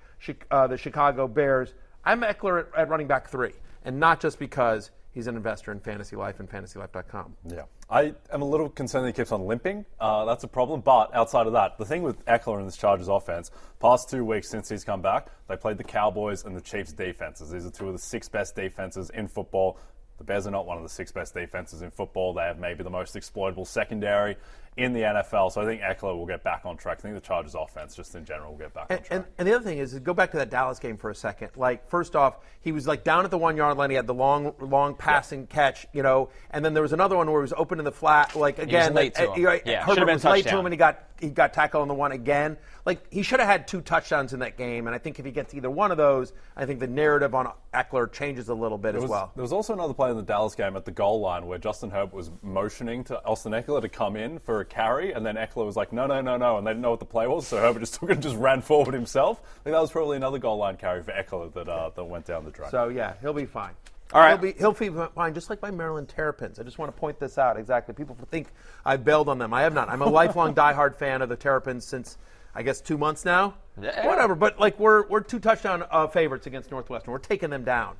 [0.52, 1.74] uh, the Chicago Bears.
[2.04, 5.80] I'm Ekeler at, at running back three, and not just because he's an investor in
[5.80, 7.36] Fantasy Life and FantasyLife.com.
[7.48, 7.64] Yeah.
[7.90, 9.86] I am a little concerned that he keeps on limping.
[10.00, 10.82] Uh, that's a problem.
[10.82, 14.50] But outside of that, the thing with Ekeler and this Chargers offense, past two weeks
[14.50, 17.52] since he's come back, they played the Cowboys and the Chiefs defenses.
[17.52, 19.78] These are two of the six best defenses in football.
[20.18, 22.34] The Bears are not one of the six best defenses in football.
[22.34, 24.38] They have maybe the most exploitable secondary
[24.78, 25.52] in the NFL.
[25.54, 26.98] So I think Ekeler will get back on track.
[27.00, 29.20] I think the Chargers offense, just in general, will get back and, on track.
[29.20, 31.52] And, and, the other thing is, go back to that Dallas game for a second.
[31.56, 33.90] Like, first off, he was like down at the one yard line.
[33.90, 35.56] He had the long, long passing yeah.
[35.56, 37.92] catch, you know, and then there was another one where he was open in the
[37.92, 38.36] flat.
[38.36, 39.48] Like again, late like, to him.
[39.48, 41.94] Uh, yeah, Herbert was late to him, and he got he got tackled on the
[41.94, 42.58] one again.
[42.86, 45.32] Like he should have had two touchdowns in that game, and I think if he
[45.32, 48.94] gets either one of those, I think the narrative on Ekeler changes a little bit
[48.94, 49.32] there as was, well.
[49.36, 51.90] There was also another play in the Dallas game at the goal line where Justin
[51.90, 55.66] Herbert was motioning to Austin Ekeler to come in for a carry, and then Ekeler
[55.66, 57.58] was like, "No, no, no, no," and they didn't know what the play was, so
[57.58, 59.42] Herbert just took it and just ran forward himself.
[59.44, 62.26] I think that was probably another goal line carry for Ekeler that uh, that went
[62.26, 62.70] down the drain.
[62.72, 63.72] So yeah, he'll be fine.
[64.14, 64.40] All right.
[64.40, 66.60] He'll be, he'll be fine, just like my Maryland Terrapins.
[66.60, 67.94] I just want to point this out exactly.
[67.96, 68.50] People think
[68.86, 69.52] I bailed on them.
[69.52, 69.90] I have not.
[69.90, 72.18] I'm a lifelong diehard fan of the Terrapins since
[72.54, 73.56] I guess two months now.
[73.82, 74.06] Yeah.
[74.08, 74.36] Whatever.
[74.36, 77.12] But like we're we're two touchdown uh, favorites against Northwestern.
[77.12, 77.96] We're taking them down.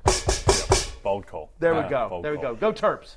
[1.02, 1.50] Bold call.
[1.58, 2.20] There we Yeah, go.
[2.22, 2.54] There we call.
[2.54, 2.72] go.
[2.72, 3.16] Go Terps.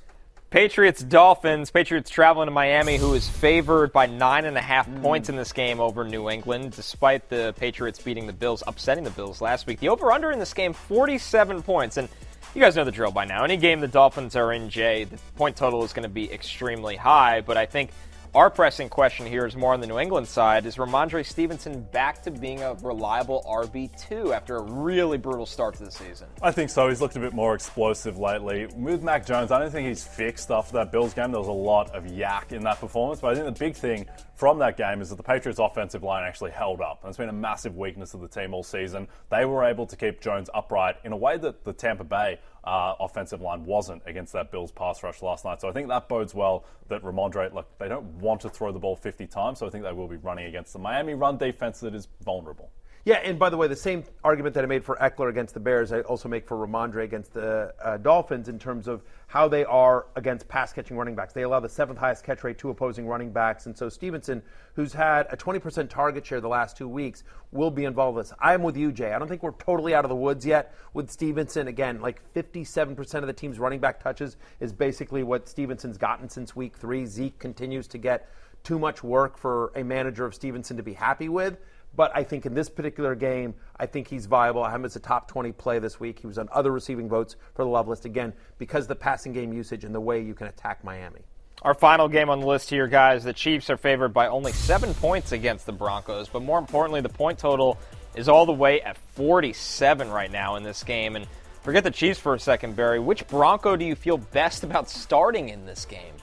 [0.50, 1.70] Patriots Dolphins.
[1.70, 5.00] Patriots traveling to Miami, who is favored by nine and a half hmm.
[5.02, 9.12] points in this game over New England, despite the Patriots beating the Bills, upsetting the
[9.12, 9.80] Bills last week.
[9.80, 11.98] The over under in this game, 47 points.
[11.98, 12.10] And
[12.56, 13.44] you guys know the drill by now.
[13.44, 16.96] Any game the Dolphins are in, Jay, the point total is going to be extremely
[16.96, 17.42] high.
[17.42, 17.92] But I think
[18.36, 20.66] our pressing question here is more on the New England side.
[20.68, 25.84] Is Rhamondre Stevenson back to being a reliable RB2 after a really brutal start to
[25.84, 26.28] the season?
[26.42, 26.90] I think so.
[26.90, 28.68] He's looked a bit more explosive lately.
[28.76, 31.32] With Mac Jones, I don't think he's fixed after that Bills game.
[31.32, 34.06] There was a lot of YAC in that performance, but I think the big thing
[34.36, 37.00] from that game is that the Patriots' offensive line actually held up.
[37.02, 39.08] And it's been a massive weakness of the team all season.
[39.30, 42.40] They were able to keep Jones upright in a way that the Tampa Bay
[42.70, 45.60] uh, offensive line wasn't against that Bills pass rush last night.
[45.60, 48.78] So I think that bodes well that Rhamondre, look, they don't want to throw the
[48.78, 51.80] ball 50 times, so I think they will be running against the Miami run defense
[51.80, 52.70] that is vulnerable.
[53.10, 55.60] Yeah, and by the way, the same argument that I made for Ekeler against the
[55.60, 59.66] Bears, I also make for Rhamondre against the uh, Dolphins in terms of how they
[59.66, 61.34] are against pass catching running backs.
[61.34, 63.66] They allow the seventh highest catch rate to opposing running backs.
[63.66, 64.44] And so Stevenson,
[64.76, 68.38] who's had a 20% target share the last two weeks, will be involved with this.
[68.40, 69.12] I'm with you, Jay.
[69.12, 71.68] I don't think we're totally out of the woods yet with Stevenson.
[71.68, 76.56] Again, like 57% of the team's running back touches is basically what Stevenson's gotten since
[76.56, 77.08] week three.
[77.08, 78.30] Zeke continues to get
[78.64, 81.58] too much work for a manager of Stevenson to be happy with.
[82.00, 84.64] But I think in this particular game, I think he's viable.
[84.64, 86.20] I have him as a top 20 play this week.
[86.20, 89.34] He was on other receiving votes for the love list again because of the passing
[89.34, 91.20] game usage and the way you can attack Miami.
[91.62, 93.26] Our final game on the list here, guys.
[93.26, 97.10] The Chiefs are favored by only seven points against the Broncos, but more importantly, the
[97.10, 97.78] point total
[98.16, 101.18] is all the way at 47 right now in this game.
[101.18, 101.28] And
[101.64, 103.02] forget the Chiefs for a second, Berry.
[103.02, 106.14] Which Bronco do you feel best about starting in this game?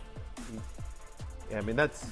[1.50, 2.06] Yeah, I mean that's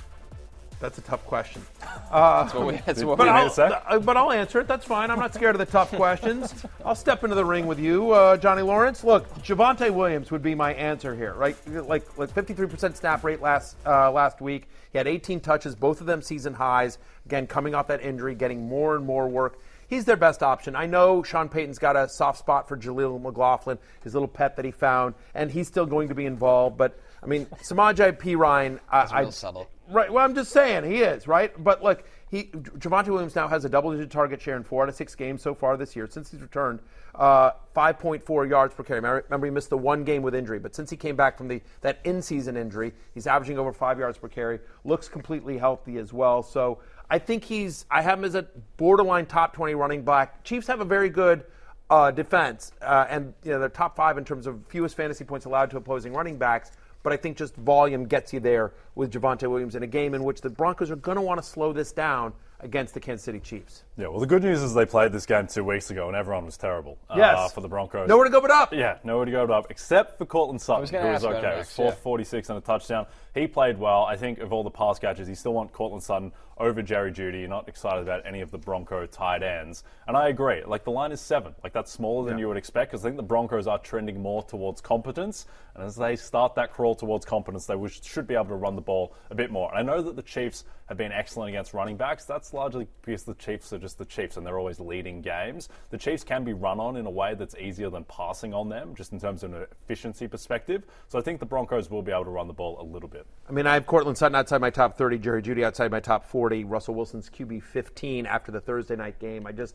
[0.80, 1.62] that's a tough question.
[2.10, 3.70] Uh, That's what we- that's what but, we I'll, made it say.
[3.88, 4.68] uh, but I'll answer it.
[4.68, 5.10] That's fine.
[5.10, 6.54] I'm not scared of the tough questions.
[6.84, 9.02] I'll step into the ring with you, uh, Johnny Lawrence.
[9.04, 11.56] Look, Javonte Williams would be my answer here, right?
[11.66, 14.68] Like like 53% snap rate last uh, last week.
[14.92, 16.98] He had 18 touches, both of them season highs.
[17.26, 19.58] Again, coming off that injury, getting more and more work.
[19.88, 20.76] He's their best option.
[20.76, 24.64] I know Sean Payton's got a soft spot for Jaleel McLaughlin, his little pet that
[24.64, 26.76] he found, and he's still going to be involved.
[26.78, 29.68] But I mean, Samaje Perine, uh, I, real subtle.
[29.90, 30.10] Right.
[30.10, 31.52] Well, I'm just saying he is right.
[31.62, 34.94] But look, he Javonte Williams now has a double-digit target share in four out of
[34.94, 36.80] six games so far this year since he's returned.
[37.14, 39.00] Uh, 5.4 yards per carry.
[39.00, 41.60] Remember, he missed the one game with injury, but since he came back from the
[41.82, 44.58] that in-season injury, he's averaging over five yards per carry.
[44.84, 46.42] Looks completely healthy as well.
[46.42, 46.78] So
[47.10, 47.84] I think he's.
[47.90, 48.46] I have him as a
[48.78, 50.42] borderline top 20 running back.
[50.44, 51.44] Chiefs have a very good.
[51.90, 55.44] Uh, defense uh, and you know they're top five in terms of fewest fantasy points
[55.44, 56.70] allowed to opposing running backs
[57.04, 60.24] but I think just volume gets you there with Javonte Williams in a game in
[60.24, 63.40] which the Broncos are going to want to slow this down against the Kansas City
[63.40, 63.84] Chiefs.
[63.98, 66.46] Yeah, well, the good news is they played this game two weeks ago and everyone
[66.46, 67.52] was terrible uh, Yes.
[67.52, 68.08] for the Broncos.
[68.08, 68.72] Nowhere to go but up.
[68.72, 71.36] Yeah, nowhere to go but up, except for Courtland Sutton, was who was okay.
[71.36, 71.90] him He was next, 4 yeah.
[71.92, 73.06] 46 and a touchdown.
[73.34, 74.04] He played well.
[74.04, 77.40] I think of all the pass catches, you still want Courtland Sutton over Jerry Jeudy.
[77.40, 79.84] You're not excited about any of the Bronco tight ends.
[80.06, 80.62] And I agree.
[80.64, 81.54] Like, the line is seven.
[81.62, 84.42] Like, that's smaller than you would expect because I think the Broncos are trending more
[84.42, 85.46] towards competence.
[85.74, 88.82] And as they start that crawl towards competence, they should be able to run the
[88.82, 89.70] ball a bit more.
[89.74, 92.24] And I know that the Chiefs have been excellent against running backs.
[92.24, 95.68] That's largely because the Chiefs are just the Chiefs and they're always leading games.
[95.90, 98.94] The Chiefs can be run on in a way that's easier than passing on them,
[98.94, 100.84] just in terms of an efficiency perspective.
[101.08, 103.26] So I think the Broncos will be able to run the ball a little bit.
[103.48, 106.26] I mean, I have Courtland Sutton outside my top 30, Jerry Jeudy outside my top
[106.26, 109.46] 40, Russell Wilson's QB 15 after the Thursday night game.
[109.46, 109.74] I just,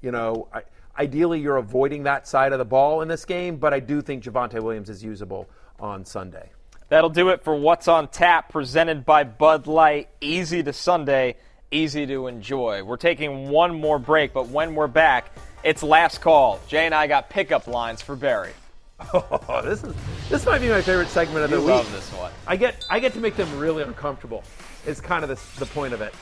[0.00, 0.62] you know, I,
[0.96, 4.24] ideally you're avoiding that side of the ball in this game, but I do think
[4.24, 5.48] Javonte Williams is usable
[5.78, 6.50] on Sunday.
[6.88, 10.08] That'll do it for What's on Tap, presented by Bud Light.
[10.22, 11.36] Easy to Sunday,
[11.70, 12.82] easy to enjoy.
[12.82, 15.30] We're taking one more break, but when we're back,
[15.62, 16.60] it's last call.
[16.66, 18.52] Jay and I got pickup lines for Berry.
[19.12, 19.94] Oh, this is
[20.28, 21.70] this might be my favorite segment of the You week.
[21.70, 22.32] love this one.
[22.46, 24.42] I get I get to make them really uncomfortable.
[24.86, 26.14] It's kind of the, the point of it.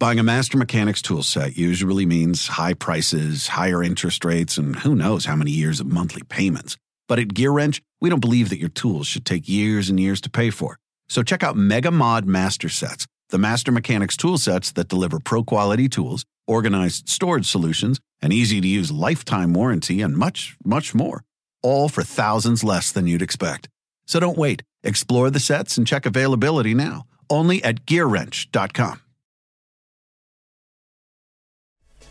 [0.00, 4.94] Buying a Master Mechanics tool set usually means high prices, higher interest rates, and who
[4.94, 6.76] knows how many years of monthly payments.
[7.06, 10.30] But at GearWrench, we don't believe that your tools should take years and years to
[10.30, 10.78] pay for.
[11.08, 15.44] So check out Mega Mod Master Sets, the Master Mechanics tool sets that deliver pro
[15.44, 21.22] quality tools, organized storage solutions, an easy to use lifetime warranty, and much, much more.
[21.62, 23.68] All for thousands less than you'd expect.
[24.06, 24.62] So don't wait.
[24.82, 27.06] Explore the sets and check availability now.
[27.30, 29.00] Only at GearWrench.com.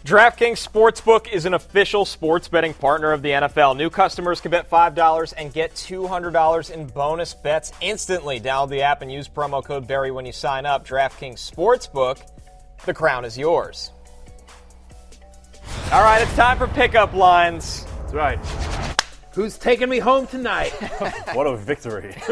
[0.05, 3.77] DraftKings Sportsbook is an official sports betting partner of the NFL.
[3.77, 8.41] New customers can bet $5 and get $200 in bonus bets instantly.
[8.41, 10.85] Download the app and use promo code Berry when you sign up.
[10.85, 12.21] DraftKings Sportsbook,
[12.85, 13.91] the crown is yours.
[15.93, 17.85] All right, it's time for pickup lines.
[18.01, 18.92] That's right.
[19.33, 20.69] Who's taking me home tonight?
[21.33, 22.15] what a victory.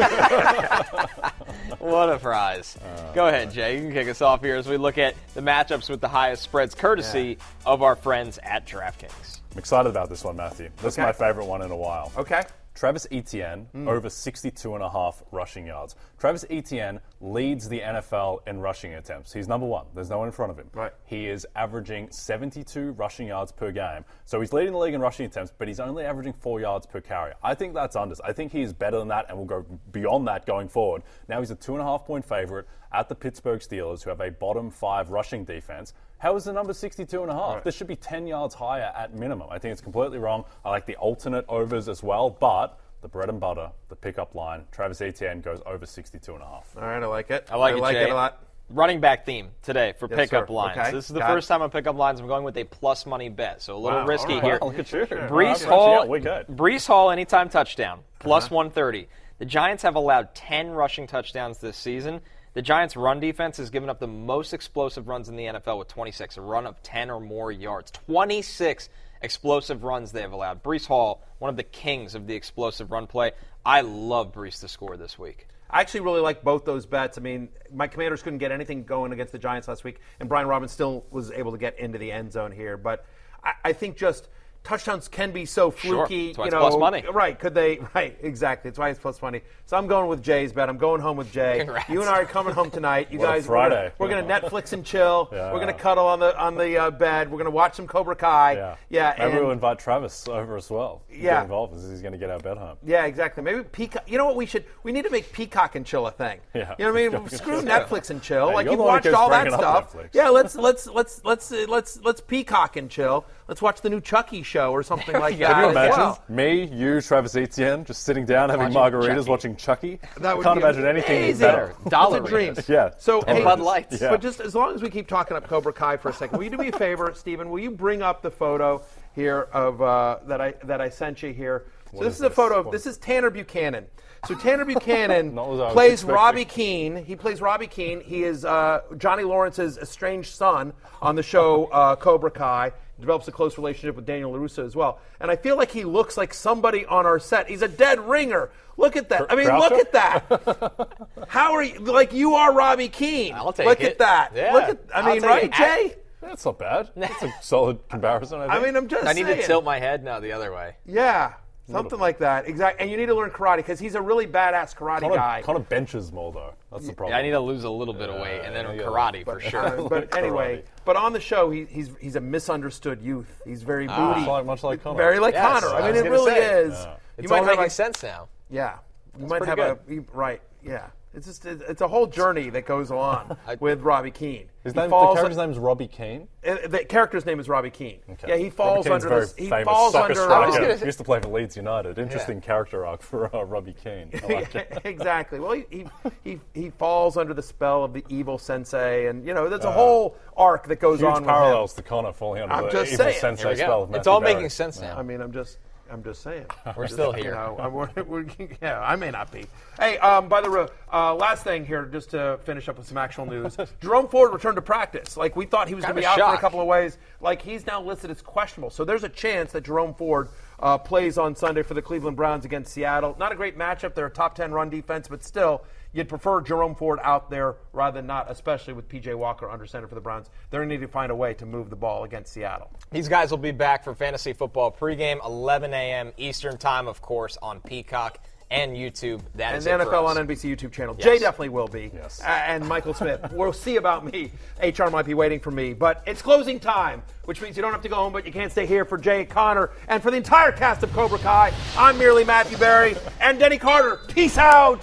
[1.78, 2.78] What a prize.
[2.80, 3.74] Oh, Go ahead, Jay.
[3.76, 6.42] You can kick us off here as we look at the matchups with the highest
[6.42, 9.40] spreads, courtesy of our friends at DraftKings.
[9.52, 10.70] I'm excited about this one, Matthew.
[10.76, 11.02] This Okay.
[11.10, 12.12] is my favorite one in a while.
[12.16, 12.42] Okay.
[12.74, 13.86] Travis Etienne, Hmm.
[13.86, 15.94] over 62 and a half rushing yards.
[16.18, 19.32] Travis Etienne leads the NFL in rushing attempts.
[19.32, 19.86] He's number one.
[19.94, 20.70] There's no one in front of him.
[20.72, 20.92] Right.
[21.04, 24.04] He is averaging 72 rushing yards per game.
[24.24, 27.00] So he's leading the league in rushing attempts, but he's only averaging four yards per
[27.00, 27.32] carry.
[27.42, 28.20] I think that's unders.
[28.24, 31.02] I think he's better than that and will go beyond that going forward.
[31.28, 34.20] Now he's a two and a half point favorite at the Pittsburgh Steelers, who have
[34.20, 35.92] a bottom five rushing defense.
[36.22, 37.64] How is the number 62 and a half?
[37.64, 39.48] This should be 10 yards higher at minimum.
[39.50, 40.44] I think it's completely wrong.
[40.64, 44.62] I like the alternate overs as well, but the bread and butter, the pickup line,
[44.70, 46.76] Travis Etienne goes over 62 and a half.
[46.76, 47.48] All right, I like it.
[47.50, 48.04] I like it, Jay.
[48.04, 48.40] it a lot.
[48.70, 50.54] Running back theme today for Yes, pickup sir.
[50.54, 50.78] lines.
[50.78, 51.54] Okay, This is the got first it.
[51.54, 52.20] time on pickup lines.
[52.20, 54.44] I'm going with a plus money bet, so a little Wow, risky all right.
[54.44, 54.58] here.
[54.62, 55.00] Wow, look at you.
[55.28, 55.70] Breece Wow,
[56.06, 56.46] Hall, yeah, good.
[56.56, 58.54] Breece Hall, anytime touchdown, plus Uh-huh.
[58.54, 59.08] 130.
[59.38, 62.20] The Giants have allowed 10 rushing touchdowns this season.
[62.54, 65.88] The Giants' run defense has given up the most explosive runs in the NFL with
[65.88, 67.90] 26, a run of 10 or more yards.
[67.90, 68.90] 26
[69.22, 70.62] explosive runs they have allowed.
[70.62, 73.32] Breece Hall, one of the kings of the explosive run play.
[73.64, 75.48] I love Breece to score this week.
[75.70, 77.16] I actually really like both those bets.
[77.16, 80.46] I mean, my Commanders couldn't get anything going against the Giants last week, and Brian
[80.46, 82.76] Robinson still was able to get into the end zone here.
[82.76, 83.06] But
[83.42, 84.28] I, I think just
[84.64, 86.06] touchdowns can be so Sure.
[86.06, 86.28] fluky.
[86.28, 87.04] That's why you it's know, plus money.
[87.12, 87.38] Right?
[87.38, 87.78] Could they?
[87.94, 88.16] Right?
[88.22, 88.70] Exactly.
[88.70, 89.42] That's why it's plus money.
[89.66, 90.68] So I'm going with Jay's bet.
[90.68, 91.58] I'm going home with Jay.
[91.58, 91.88] Congrats.
[91.88, 93.08] You and I are coming home tonight.
[93.10, 93.92] You What a guys, we're gonna- Friday.
[93.98, 95.28] we're gonna, Netflix and chill.
[95.32, 95.52] Yeah.
[95.52, 97.30] We're gonna cuddle on the on the uh, bed.
[97.30, 98.52] We're gonna watch some Cobra Kai.
[98.52, 98.76] Yeah.
[98.88, 99.14] Yeah.
[99.18, 101.02] Maybe and- we'll invite Travis over as well.
[101.10, 101.34] Yeah.
[101.36, 102.76] Get involved because he's going to get our bed home.
[102.84, 103.42] Yeah, exactly.
[103.42, 104.08] Maybe Peacock.
[104.10, 104.64] You know what we should?
[104.82, 106.40] We need to make Peacock and chill a thing.
[106.54, 106.74] Yeah.
[106.78, 107.28] You know what I mean?
[107.28, 108.48] Screw Netflix and chill.
[108.48, 109.92] Hey, like you're you've the one who watched all that stuff.
[109.94, 110.08] Netflix.
[110.12, 113.24] Yeah, let's let's let's let's uh, let's let's Peacock and chill.
[113.52, 115.52] Let's watch the new Chucky show or something like that.
[115.52, 116.24] Can you imagine well.
[116.30, 119.28] me, you, Travis Etienne, just sitting down having Watching margaritas, Chucky.
[119.30, 120.00] watching Chucky?
[120.16, 121.74] That I can't be imagine anything better.
[121.90, 122.66] Dollar dreams.
[122.66, 122.92] Yeah.
[122.96, 124.00] So And hey, Bud Lights.
[124.00, 124.08] Yeah.
[124.08, 126.44] But just as long as we keep talking up Cobra Kai for a second, will
[126.44, 127.50] you do me a favor, Stephen?
[127.50, 128.82] Will you bring up the photo
[129.14, 131.66] here of uh, that I that I sent you here?
[131.90, 133.84] So What this is is a photo of this is Tanner Buchanan.
[134.26, 136.04] So Tanner Buchanan Not what I was plays.
[136.04, 137.04] Robbie Keene.
[137.04, 138.00] He plays Robbie Keene.
[138.00, 140.72] He is uh, Johnny Lawrence's estranged son
[141.02, 142.72] on the show uh, Cobra Kai.
[143.02, 145.00] Develops a close relationship with Daniel LaRusso as well.
[145.20, 147.48] And I feel like he looks like somebody on our set.
[147.48, 148.50] He's a dead ringer.
[148.76, 149.30] Look at that.
[149.30, 151.08] I mean, look at that.
[151.28, 151.78] How are you?
[151.80, 153.34] Like you are Robbie Keane.
[153.34, 153.92] I'll take look it.
[153.92, 154.32] at that.
[154.34, 154.52] Yeah.
[154.52, 154.80] Look at.
[154.94, 155.52] I I'll mean, right, it.
[155.52, 155.96] Jay?
[156.22, 156.90] That's not bad.
[156.96, 158.40] That's a solid comparison.
[158.40, 159.06] I, I mean, I'm just.
[159.06, 159.40] I need saying.
[159.40, 160.76] to tilt my head now the other way.
[160.86, 161.34] Yeah.
[161.72, 162.80] Something like that, exactly.
[162.82, 165.42] And you need to learn karate because he's a really badass karate Connor, guy.
[165.46, 166.54] of benches more though.
[166.70, 167.12] That's the problem.
[167.14, 169.36] Yeah, I need to lose a little bit of weight and then yeah, karate for
[169.38, 169.88] Uh, sure.
[169.90, 173.40] but anyway, but on the show, he, he's he's a misunderstood youth.
[173.44, 174.14] He's very Ah.
[174.14, 174.96] booty, Much like- much like Connor.
[174.96, 175.74] very like Yes, Connor.
[175.74, 176.60] I I mean, it really say.
[176.62, 176.72] is.
[176.74, 176.84] Yeah.
[176.90, 178.28] You It's might all have making a- sense now.
[178.50, 178.72] Yeah,
[179.14, 180.40] you That's might pretty have a you- right.
[180.64, 184.48] Yeah, it's just it- it's a whole journey that goes on with Robbie Keane.
[184.64, 186.28] His He name, the falls- character's name is Robbie Keane.
[186.46, 187.98] uh, the character's name is Robbie Keane.
[188.12, 188.28] Okay.
[188.28, 189.34] Yeah, he falls Robbie Keane's under very this.
[189.34, 190.52] He famous falls soccer under.
[190.52, 190.76] striker.
[190.76, 191.98] He used to play for Leeds United.
[191.98, 194.10] Interesting character arc for uh, Robbie Keane.
[194.22, 194.80] I like it.
[194.84, 195.40] exactly.
[195.40, 195.86] Well, he, he
[196.22, 199.68] he he falls under the spell of the evil sensei, and you know there's a
[199.68, 201.14] Uh, whole arc that goes Huge on.
[201.22, 203.18] with parallels to Connor falling under I'm the just evil saying.
[203.20, 203.62] sensei There we go.
[203.64, 204.34] spell of It's Matthew all Berry.
[204.34, 204.96] making sense now.
[204.96, 205.58] I mean, I'm just,
[205.92, 206.46] I'm just saying.
[206.76, 207.34] We're Just, still you here.
[207.34, 209.44] know, I'm- we're- we're- yeah, I may not be.
[209.78, 212.96] Hey, um, by the way, uh, last thing here, just to finish up with some
[212.98, 213.56] actual news.
[213.80, 215.16] Jerome Ford returned to practice.
[215.16, 216.98] Like we thought he was going to be out for a couple of ways.
[217.20, 218.70] Like he's now listed as questionable.
[218.70, 220.28] So there's a chance that Jerome Ford
[220.60, 223.14] uh, plays on Sunday for the Cleveland Browns against Seattle.
[223.18, 223.94] Not a great matchup.
[223.94, 225.62] They're a top 10 run defense, but still,
[225.92, 229.86] you'd prefer Jerome Ford out there rather than not, especially with PJ Walker under center
[229.86, 230.30] for the Browns.
[230.50, 232.70] They're going to need to find a way to move the ball against Seattle.
[232.90, 236.12] These guys will be back for fantasy football pregame, 11 a.m.
[236.16, 238.18] Eastern time, of course, on Peacock
[238.52, 239.22] and YouTube.
[239.34, 240.16] That and is the it for NFL us.
[240.18, 240.94] on NBC YouTube channel.
[240.98, 241.04] Yes.
[241.04, 241.90] Jay definitely will be.
[241.92, 242.20] Yes.
[242.20, 243.20] Uh, and Michael Smith.
[243.32, 244.30] we'll see about me.
[244.62, 245.72] HR might be waiting for me.
[245.72, 248.52] But it's closing time, which means you don't have to go home, but you can't
[248.52, 249.70] stay here for Jay Connor.
[249.88, 254.00] And for the entire cast of Cobra Kai, I'm merely Matthew Berry and Denny Carter.
[254.08, 254.82] Peace out.